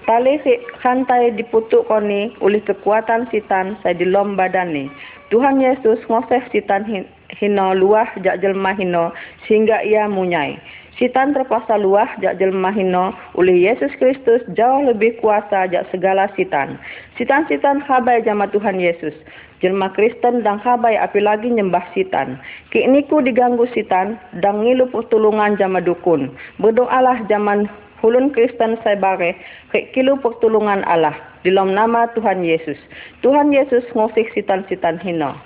Tali 0.08 0.39
kantai 0.80 1.36
diputuk 1.36 1.84
koni 1.91 2.32
oleh 2.39 2.63
kekuatan 2.63 3.28
sitan 3.28 3.76
saya 3.84 3.97
di 3.97 4.08
lom 4.08 4.39
badan 4.39 4.71
ni. 4.71 4.86
Tuhan 5.27 5.59
Yesus 5.59 5.99
ngoseh 6.07 6.39
sitan 6.55 6.87
hino 7.35 7.67
luah 7.75 8.07
jak 8.23 8.39
jelma 8.39 8.71
hino 8.71 9.11
sehingga 9.43 9.83
ia 9.83 10.07
munyai. 10.07 10.55
Sitan 10.95 11.35
terpaksa 11.35 11.77
luah 11.77 12.09
jak 12.23 12.39
jelma 12.41 12.71
hino 12.71 13.13
oleh 13.37 13.53
Yesus 13.53 13.91
Kristus 14.01 14.41
jauh 14.55 14.87
lebih 14.87 15.19
kuasa 15.21 15.67
jak 15.67 15.85
segala 15.91 16.25
sitan. 16.33 16.79
Sitan-sitan 17.19 17.83
habai 17.85 18.23
jama 18.23 18.47
Tuhan 18.49 18.79
Yesus. 18.79 19.13
Jelma 19.61 19.91
Kristen 19.93 20.47
dan 20.47 20.63
habai 20.63 20.95
apalagi 20.95 21.53
nyembah 21.53 21.85
sitan. 21.91 22.39
Ki 22.73 22.87
niku 22.87 23.21
diganggu 23.21 23.69
sitan 23.75 24.17
dan 24.41 24.63
ngilu 24.63 24.89
pertolongan 24.89 25.59
jama 25.59 25.83
dukun. 25.83 26.33
Berdoalah 26.57 27.25
zaman 27.29 27.69
hulun 28.01 28.33
Kristen 28.33 28.77
saya 28.86 28.97
bare 28.97 29.33
ke 29.73 29.89
kilu 29.93 30.17
pertolongan 30.21 30.86
Allah 30.86 31.15
dalam 31.41 31.73
nama 31.73 32.10
Tuhan 32.13 32.45
Yesus. 32.45 32.77
Tuhan 33.25 33.49
Yesus 33.53 33.86
ngusik 33.95 34.29
sitan-sitan 34.33 35.01
hina. 35.01 35.38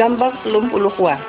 Gambar 0.00 0.32
belum 0.48 0.72
puluh 0.72 0.92
kuah. 0.96 1.20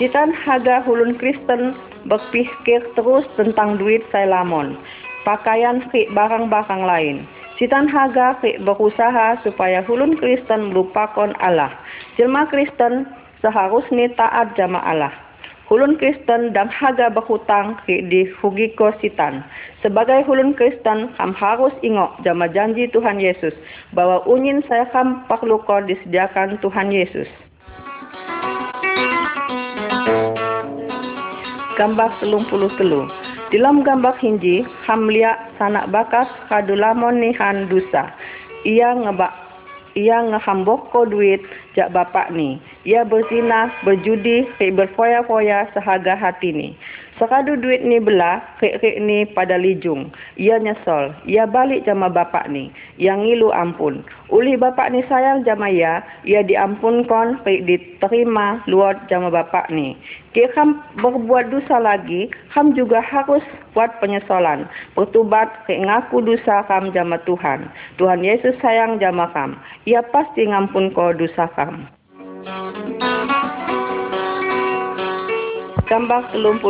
Sitan 0.00 0.32
haga 0.32 0.80
hulun 0.84 1.16
Kristen 1.20 1.76
berpikir 2.08 2.80
terus 2.96 3.24
tentang 3.36 3.76
duit 3.76 4.04
saya 4.12 4.28
lamon, 4.28 4.76
pakaian 5.24 5.84
ke 5.92 6.08
barang-barang 6.12 6.82
lain. 6.84 7.16
Sitan 7.56 7.88
haga 7.88 8.36
ke 8.44 8.60
berusaha 8.60 9.40
supaya 9.40 9.80
hulun 9.84 10.16
Kristen 10.20 10.72
melupakan 10.72 11.32
Allah. 11.40 11.72
Jelma 12.20 12.44
Kristen 12.52 13.08
seharusnya 13.40 14.12
taat 14.16 14.52
jama 14.56 14.80
Allah. 14.84 15.25
Hulun 15.66 15.98
Kristen 15.98 16.54
dan 16.54 16.70
haga 16.70 17.10
berhutang 17.10 17.74
di 17.90 18.30
Hugiko 18.38 18.94
Sitan. 19.02 19.42
Sebagai 19.82 20.22
hulun 20.22 20.54
Kristen, 20.54 21.10
ham 21.18 21.34
harus 21.34 21.74
ingat 21.82 22.22
jama 22.22 22.46
janji 22.46 22.86
Tuhan 22.94 23.18
Yesus 23.18 23.50
bahwa 23.90 24.22
unyin 24.30 24.62
saya 24.70 24.86
ham 24.94 25.26
perlu 25.26 25.58
disediakan 25.90 26.62
Tuhan 26.62 26.94
Yesus. 26.94 27.26
Gambar 31.74 32.14
telung 32.22 32.46
puluh 32.46 32.70
telu. 32.78 33.10
Dalam 33.50 33.82
gambar 33.82 34.14
hinji, 34.22 34.62
ham 34.86 35.10
lihat 35.10 35.50
sanak 35.58 35.90
bakas 35.90 36.30
kadulamon 36.46 37.18
nihan 37.18 37.66
dusa. 37.66 38.14
Ia 38.62 38.94
ngebak 39.02 39.45
ia 39.96 40.20
ngehambok 40.28 40.92
ko 40.92 41.08
duit 41.08 41.40
jak 41.72 41.90
bapak 41.90 42.28
ni. 42.30 42.60
Ia 42.84 43.02
berzina, 43.08 43.72
berjudi, 43.82 44.44
berfoya-foya 44.60 45.72
sehaga 45.72 46.14
hati 46.14 46.52
ni. 46.52 46.68
Sekadu 47.16 47.56
duit 47.56 47.80
ni 47.80 47.96
belah, 47.96 48.44
kek-kek 48.60 49.00
ni 49.00 49.24
pada 49.24 49.56
lijung. 49.56 50.12
Ia 50.36 50.60
nyesol. 50.60 51.16
Ia 51.24 51.48
balik 51.48 51.88
jama 51.88 52.12
bapak 52.12 52.52
ni. 52.52 52.68
Ia 53.00 53.16
ngilu 53.16 53.48
ampun. 53.56 54.04
Uli 54.28 54.52
bapak 54.60 54.92
ni 54.92 55.00
sayang 55.08 55.40
jama 55.48 55.72
ia, 55.72 56.04
ia 56.28 56.44
diampunkon, 56.44 57.40
kek 57.40 57.64
diterima 57.64 58.60
luar 58.68 59.00
jama 59.08 59.32
bapak 59.32 59.72
ni. 59.72 59.96
Kek 60.36 60.52
ham 60.60 60.84
berbuat 61.00 61.48
dosa 61.48 61.80
lagi, 61.80 62.28
ham 62.52 62.76
juga 62.76 63.00
harus 63.00 63.40
buat 63.72 63.96
penyesolan. 64.04 64.68
Bertubat, 64.92 65.48
kek 65.64 65.88
ngaku 65.88 66.20
dosa 66.20 66.68
kam 66.68 66.92
jama 66.92 67.16
Tuhan. 67.24 67.72
Tuhan 67.96 68.20
Yesus 68.20 68.60
sayang 68.60 69.00
jama 69.00 69.32
kam. 69.32 69.56
Ia 69.88 70.04
pasti 70.04 70.44
ngampun 70.44 70.92
ko 70.92 71.16
dosa 71.16 71.48
kam. 71.56 71.88
Gambar 75.86 76.34
34 76.34 76.66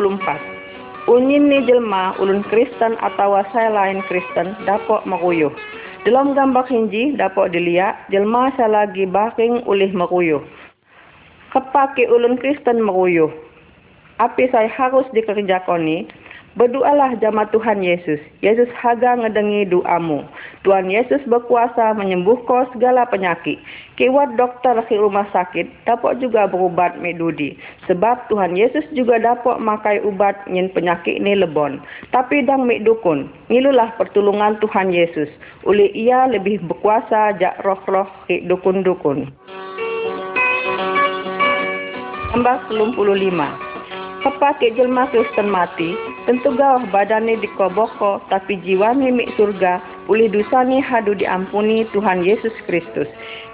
Unyin 1.09 1.49
ni 1.49 1.65
jelma 1.65 2.13
ulun 2.21 2.45
Kristen 2.53 3.01
atau 3.01 3.41
saya 3.49 3.73
lain 3.73 4.05
Kristen 4.13 4.53
dapat 4.69 5.09
meruyuh. 5.09 5.49
Dalam 6.05 6.37
gambar 6.37 6.69
hinji 6.69 7.17
dapat 7.17 7.57
dilihat 7.57 7.97
jelma 8.13 8.53
saya 8.61 8.85
lagi 8.85 9.09
baking 9.09 9.65
ulih 9.65 9.89
meruyuh. 9.97 10.45
Kepake 11.49 12.05
ulun 12.13 12.37
Kristen 12.37 12.85
meruyuh. 12.85 13.33
Apa 14.21 14.53
saya 14.53 14.69
harus 14.69 15.09
dikerjakan 15.17 15.89
ni? 15.89 16.05
Berdoalah 16.57 17.21
jama 17.21 17.45
Tuhan 17.53 17.85
Yesus. 17.85 18.17
Yesus 18.41 18.73
haga 18.73 19.13
ngedengi 19.21 19.69
doamu. 19.69 20.25
Tuhan 20.65 20.89
Yesus 20.89 21.21
berkuasa 21.29 21.93
menyembuhkan 21.93 22.73
segala 22.73 23.05
penyakit. 23.05 23.61
Kewat 24.01 24.41
dokter 24.41 24.73
di 24.89 24.97
rumah 24.97 25.29
sakit 25.37 25.69
dapat 25.85 26.17
juga 26.17 26.49
berubat 26.49 26.97
medudi. 26.97 27.61
Sebab 27.85 28.33
Tuhan 28.33 28.57
Yesus 28.57 28.89
juga 28.97 29.21
dapat 29.21 29.61
makai 29.61 30.01
ubat 30.01 30.49
nyen 30.49 30.73
penyakit 30.73 31.21
ni 31.21 31.37
lebon. 31.37 31.77
Tapi 32.09 32.49
dang 32.49 32.65
mek 32.65 32.89
dukun. 32.89 33.29
Ngilulah 33.53 33.93
pertolongan 34.01 34.57
Tuhan 34.65 34.97
Yesus. 34.97 35.29
Oleh 35.69 35.93
ia 35.93 36.25
lebih 36.25 36.65
berkuasa 36.65 37.37
jak 37.37 37.61
roh-roh 37.69 38.09
ke 38.33 38.41
dukun-dukun. 38.49 39.29
Tambah 42.33 42.57
55. 42.73 43.77
Kepake 44.25 44.73
jelma 44.75 45.07
Kristen 45.13 45.47
mati, 45.53 46.16
tentu 46.27 46.53
gawah 46.59 46.83
badannya 46.91 47.39
dikoboko, 47.39 48.19
tapi 48.29 48.59
jiwanya 48.67 49.15
mik 49.15 49.31
surga, 49.39 49.79
ulih 50.11 50.27
dosanya 50.27 50.83
hadu 50.83 51.15
diampuni 51.15 51.87
Tuhan 51.95 52.27
Yesus 52.27 52.53
Kristus. 52.67 53.07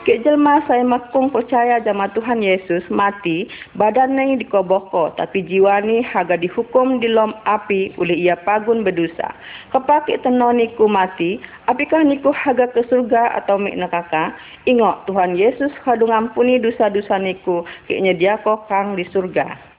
Ke 0.02 0.18
jelma 0.26 0.58
saya 0.66 0.82
makung 0.82 1.30
percaya 1.30 1.78
jama 1.78 2.10
Tuhan 2.10 2.42
Yesus 2.42 2.82
mati, 2.90 3.46
badannya 3.78 4.40
dikoboko, 4.40 5.14
tapi 5.14 5.46
jiwani 5.46 6.02
haga 6.02 6.34
dihukum 6.34 6.98
di 6.98 7.06
lom 7.06 7.36
api 7.46 7.94
ulih 8.00 8.18
ia 8.18 8.34
pagun 8.34 8.82
berdosa. 8.82 9.30
Kepake 9.70 10.18
tenoniku 10.26 10.90
mati, 10.90 11.38
apakah 11.70 12.02
niku 12.02 12.34
haga 12.34 12.66
ke 12.72 12.82
surga 12.90 13.38
atau 13.44 13.60
mik 13.60 13.78
neraka? 13.78 14.34
Ingat 14.66 15.06
Tuhan 15.06 15.38
Yesus 15.38 15.70
hadu 15.86 16.10
ngampuni 16.10 16.58
dosa-dosa 16.58 17.22
niku, 17.22 17.62
keknya 17.86 18.16
dia 18.16 18.34
kang 18.42 18.98
di 18.98 19.06
surga. 19.12 19.72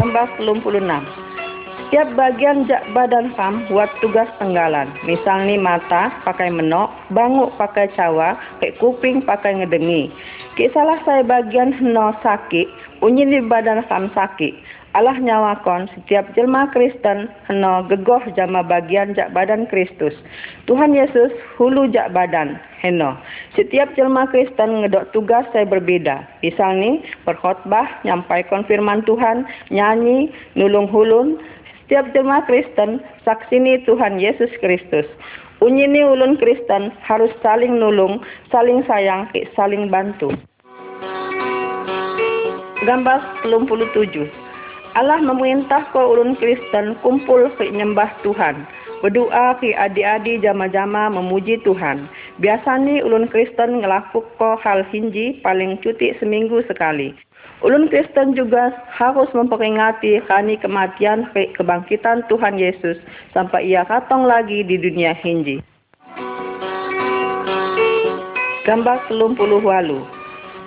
Tambah 0.00 0.40
26. 0.40 0.80
Tiap 1.92 2.08
bagian 2.16 2.64
badan 2.96 3.36
kam 3.36 3.68
buat 3.68 3.92
tugas 4.00 4.32
tenggalan. 4.40 4.88
Misalnya 5.04 5.60
mata 5.60 6.08
pakai 6.24 6.48
menok, 6.48 6.88
banguk 7.12 7.52
pakai 7.60 7.92
cawa, 7.92 8.32
kayak 8.64 8.80
kuping 8.80 9.20
pakai 9.20 9.60
ngedengi. 9.60 10.08
Ki 10.56 10.72
salah 10.72 10.96
saya 11.04 11.20
bagian 11.20 11.76
no 11.84 12.16
sakit, 12.24 12.64
unyi 13.04 13.28
di 13.28 13.44
badan 13.44 13.84
kam 13.92 14.08
sakit. 14.16 14.56
Allah 14.90 15.14
nyawakon 15.22 15.86
setiap 15.94 16.34
jelma 16.34 16.66
Kristen 16.74 17.30
heno 17.46 17.86
gegoh 17.86 18.26
jama 18.34 18.66
bagian 18.66 19.14
jak 19.14 19.30
badan 19.30 19.70
Kristus. 19.70 20.10
Tuhan 20.66 20.98
Yesus 20.98 21.30
hulu 21.62 21.86
jak 21.94 22.10
badan 22.10 22.58
heno. 22.82 23.14
Setiap 23.54 23.94
jelma 23.94 24.26
Kristen 24.34 24.82
ngedok 24.82 25.14
tugas 25.14 25.46
saya 25.54 25.62
berbeda. 25.62 26.26
Misalnya 26.42 27.06
berkhotbah, 27.22 28.02
nyampai 28.02 28.42
konfirman 28.50 29.06
Tuhan, 29.06 29.46
nyanyi, 29.70 30.34
nulung 30.58 30.90
hulun. 30.90 31.38
Setiap 31.86 32.10
jelma 32.10 32.42
Kristen 32.50 32.98
saksini 33.22 33.86
Tuhan 33.86 34.18
Yesus 34.18 34.50
Kristus. 34.58 35.06
Unyini 35.62 36.02
ulun 36.02 36.34
Kristen 36.34 36.90
harus 37.06 37.30
saling 37.46 37.78
nulung, 37.78 38.26
saling 38.50 38.82
sayang, 38.90 39.30
saling 39.54 39.86
bantu. 39.86 40.34
Gambar 42.82 43.22
27 43.44 44.39
Allah 44.98 45.22
memerintah 45.22 45.86
ke 45.94 46.00
ulun 46.02 46.34
Kristen 46.34 46.98
kumpul 46.98 47.46
ke 47.54 47.70
nyembah 47.70 48.10
Tuhan. 48.26 48.66
Berdoa 49.00 49.56
ke 49.62 49.70
adik-adik 49.72 50.42
jama-jama 50.42 51.06
memuji 51.08 51.62
Tuhan. 51.62 52.10
Biasanya 52.42 53.06
ulun 53.06 53.30
Kristen 53.30 53.80
ngelakuk 53.80 54.26
ke 54.34 54.50
hal 54.60 54.82
hinji 54.90 55.38
paling 55.46 55.78
cuti 55.78 56.10
seminggu 56.18 56.66
sekali. 56.66 57.14
Ulun 57.62 57.86
Kristen 57.86 58.34
juga 58.34 58.72
harus 58.90 59.30
memperingati 59.30 60.24
kani 60.26 60.58
kematian 60.58 61.28
ke 61.36 61.54
kebangkitan 61.54 62.26
Tuhan 62.26 62.58
Yesus 62.58 62.98
sampai 63.36 63.70
ia 63.70 63.86
katong 63.86 64.26
lagi 64.26 64.66
di 64.66 64.74
dunia 64.74 65.14
hinji. 65.14 65.62
Gambar 68.66 69.06
30 69.08 69.38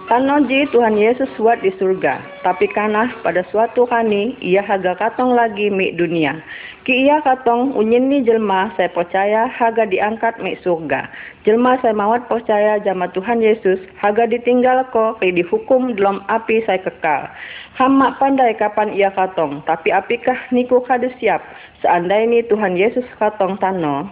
Tanoji 0.04 0.68
Tuhan 0.76 1.00
Yesus 1.00 1.32
buat 1.40 1.64
di 1.64 1.72
surga, 1.80 2.20
tapi 2.44 2.68
kanah 2.68 3.08
pada 3.24 3.40
suatu 3.48 3.88
kani 3.88 4.36
ia 4.44 4.60
haga 4.60 5.00
katong 5.00 5.32
lagi 5.32 5.72
mik 5.72 5.96
dunia. 5.96 6.44
Ki 6.84 7.08
ia 7.08 7.24
katong 7.24 7.72
unyini 7.72 8.20
jelma 8.28 8.68
saya 8.76 8.92
percaya 8.92 9.48
haga 9.48 9.88
diangkat 9.88 10.44
mik 10.44 10.60
surga. 10.60 11.08
Jelma 11.48 11.80
saya 11.80 11.96
mawat 11.96 12.28
percaya 12.28 12.84
jama 12.84 13.08
Tuhan 13.16 13.40
Yesus 13.40 13.80
haga 13.96 14.28
ditinggal 14.28 14.92
ko 14.92 15.16
ke 15.24 15.32
dihukum 15.32 15.96
dalam 15.96 16.20
api 16.28 16.60
saya 16.68 16.84
kekal. 16.84 17.32
Hamak 17.80 18.20
pandai 18.20 18.60
kapan 18.60 18.92
ia 18.92 19.08
katong, 19.16 19.64
tapi 19.64 19.96
apikah 19.96 20.36
niku 20.52 20.84
kadu 20.84 21.08
siap 21.24 21.40
seandainya 21.80 22.44
Tuhan 22.52 22.76
Yesus 22.76 23.08
katong 23.24 23.56
tano. 23.56 24.12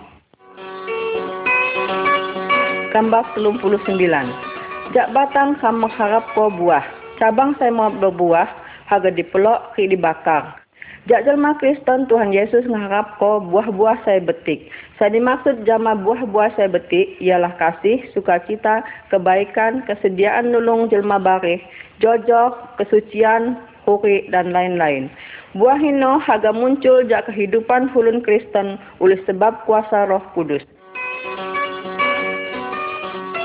Gambar 2.96 3.28
39 3.36 4.51
Jak 4.92 5.16
batang 5.16 5.56
sama 5.64 5.88
mengharap 5.88 6.28
ko 6.36 6.52
buah. 6.52 6.84
Cabang 7.16 7.56
saya 7.56 7.72
mau 7.72 7.88
berbuah, 7.88 8.44
harga 8.92 9.08
dipelok, 9.08 9.72
ki 9.80 9.88
dibakar. 9.88 10.60
Jak 11.08 11.24
jelma 11.24 11.56
Kristen 11.64 12.12
Tuhan 12.12 12.36
Yesus 12.36 12.68
mengharap 12.68 13.16
ko 13.16 13.40
buah-buah 13.40 14.04
saya 14.04 14.20
betik. 14.20 14.68
Saya 15.00 15.16
dimaksud 15.16 15.64
jama 15.64 15.96
buah-buah 15.96 16.60
saya 16.60 16.68
betik 16.68 17.16
ialah 17.24 17.56
kasih, 17.56 18.04
sukacita, 18.12 18.84
kebaikan, 19.08 19.80
kesediaan 19.88 20.52
nulung 20.52 20.92
jelma 20.92 21.24
barih, 21.24 21.64
jojok, 22.04 22.76
kesucian, 22.76 23.56
huri, 23.88 24.28
dan 24.28 24.52
lain-lain. 24.52 25.08
Buah 25.56 25.80
hino 25.80 26.20
harga 26.20 26.52
muncul 26.52 27.08
jak 27.08 27.32
kehidupan 27.32 27.88
hulun 27.96 28.20
Kristen 28.20 28.76
oleh 29.00 29.24
sebab 29.24 29.64
kuasa 29.64 30.04
roh 30.12 30.22
kudus. 30.36 30.68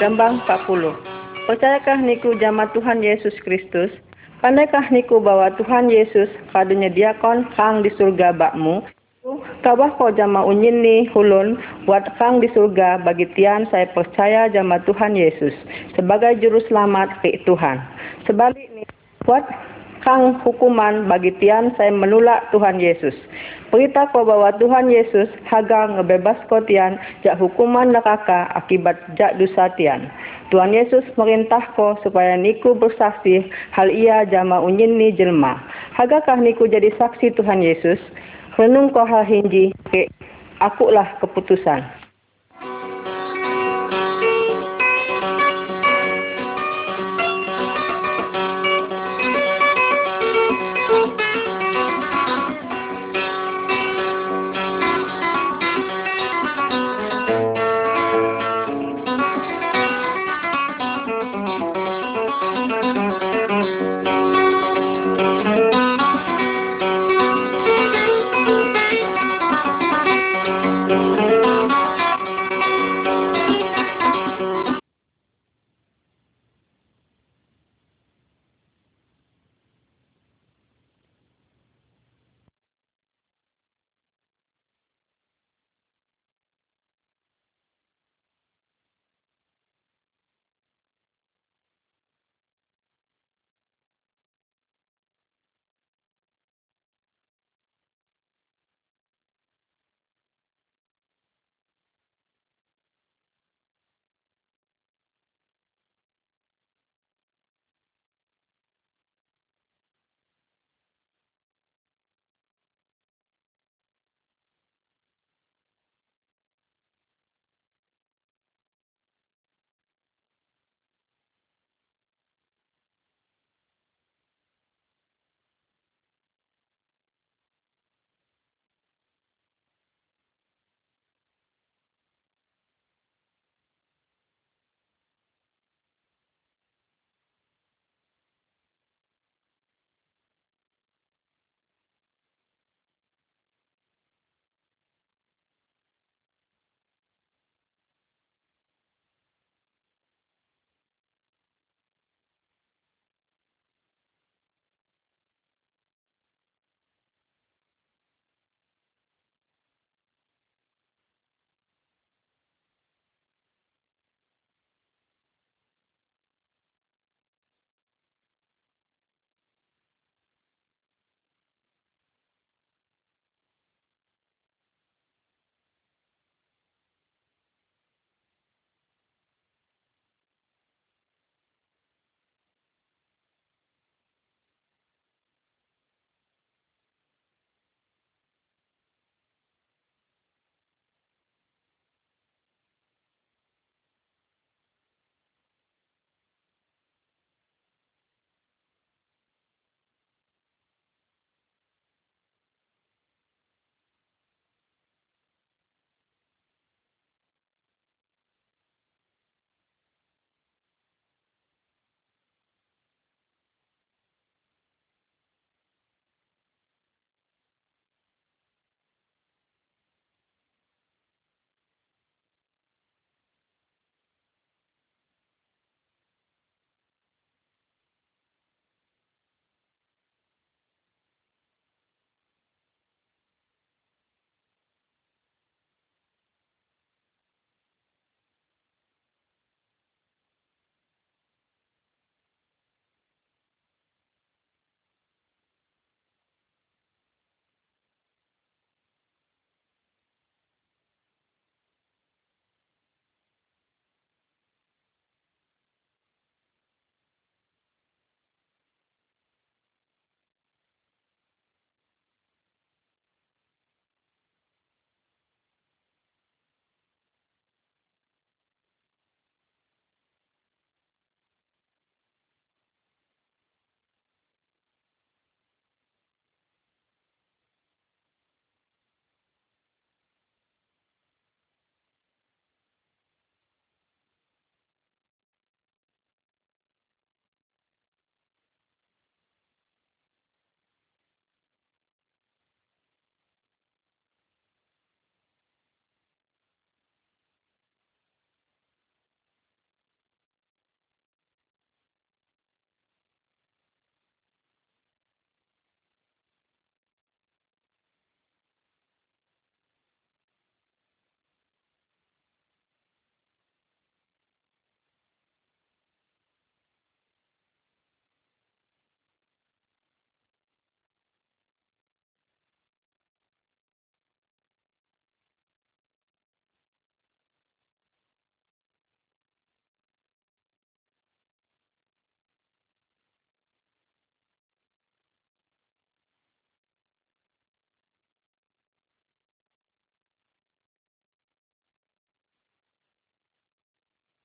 Gambang 0.03 0.42
40 0.44 1.15
Percayakah 1.47 2.03
niku 2.03 2.34
jama 2.42 2.66
Tuhan 2.74 3.07
Yesus 3.07 3.30
Kristus? 3.47 3.94
Pandaikah 4.42 4.90
niku 4.90 5.22
bahwa 5.22 5.55
Tuhan 5.55 5.86
Yesus 5.86 6.26
kadunya 6.51 6.90
diakon 6.90 7.47
kang 7.55 7.86
di 7.86 7.90
surga 7.94 8.34
bakmu? 8.34 8.82
Kabah 9.62 9.94
ko 9.94 10.11
jama 10.11 10.42
hulun 10.42 11.55
buat 11.86 12.03
kang 12.18 12.42
di 12.42 12.51
surga 12.51 12.99
bagi 13.07 13.30
tian 13.38 13.62
saya 13.70 13.86
percaya 13.94 14.51
jama 14.51 14.82
Tuhan 14.90 15.14
Yesus 15.14 15.55
sebagai 15.94 16.34
juru 16.42 16.59
selamat 16.66 17.22
ke 17.22 17.38
Tuhan. 17.47 17.78
Sebalik 18.26 18.66
ni 18.74 18.82
buat 19.22 19.47
kang 20.03 20.42
hukuman 20.42 21.07
bagi 21.07 21.30
tian 21.42 21.70
saya 21.78 21.94
menolak 21.94 22.47
Tuhan 22.51 22.82
Yesus. 22.82 23.14
Berita 23.74 24.07
ko 24.14 24.22
bahwa 24.22 24.55
Tuhan 24.59 24.86
Yesus 24.90 25.26
haga 25.47 25.94
ngebebas 25.94 26.38
ko 26.47 26.62
tian 26.62 26.99
jak 27.26 27.38
hukuman 27.38 27.90
neraka 27.90 28.47
akibat 28.55 28.94
jak 29.18 29.34
dosa 29.38 29.70
tian. 29.74 30.07
Tuhan 30.55 30.70
Yesus 30.70 31.03
merintah 31.18 31.74
ko 31.74 31.99
supaya 32.07 32.38
niku 32.38 32.78
bersaksi 32.78 33.51
hal 33.74 33.90
ia 33.90 34.22
jama 34.30 34.62
ni 34.70 35.11
jelma. 35.11 35.59
Hagakah 35.99 36.38
niku 36.38 36.70
jadi 36.70 36.94
saksi 36.94 37.34
Tuhan 37.34 37.64
Yesus? 37.64 37.99
Renung 38.55 38.94
ko 38.94 39.03
hal 39.03 39.26
hinji, 39.26 39.74
akulah 40.62 41.18
keputusan. 41.18 41.95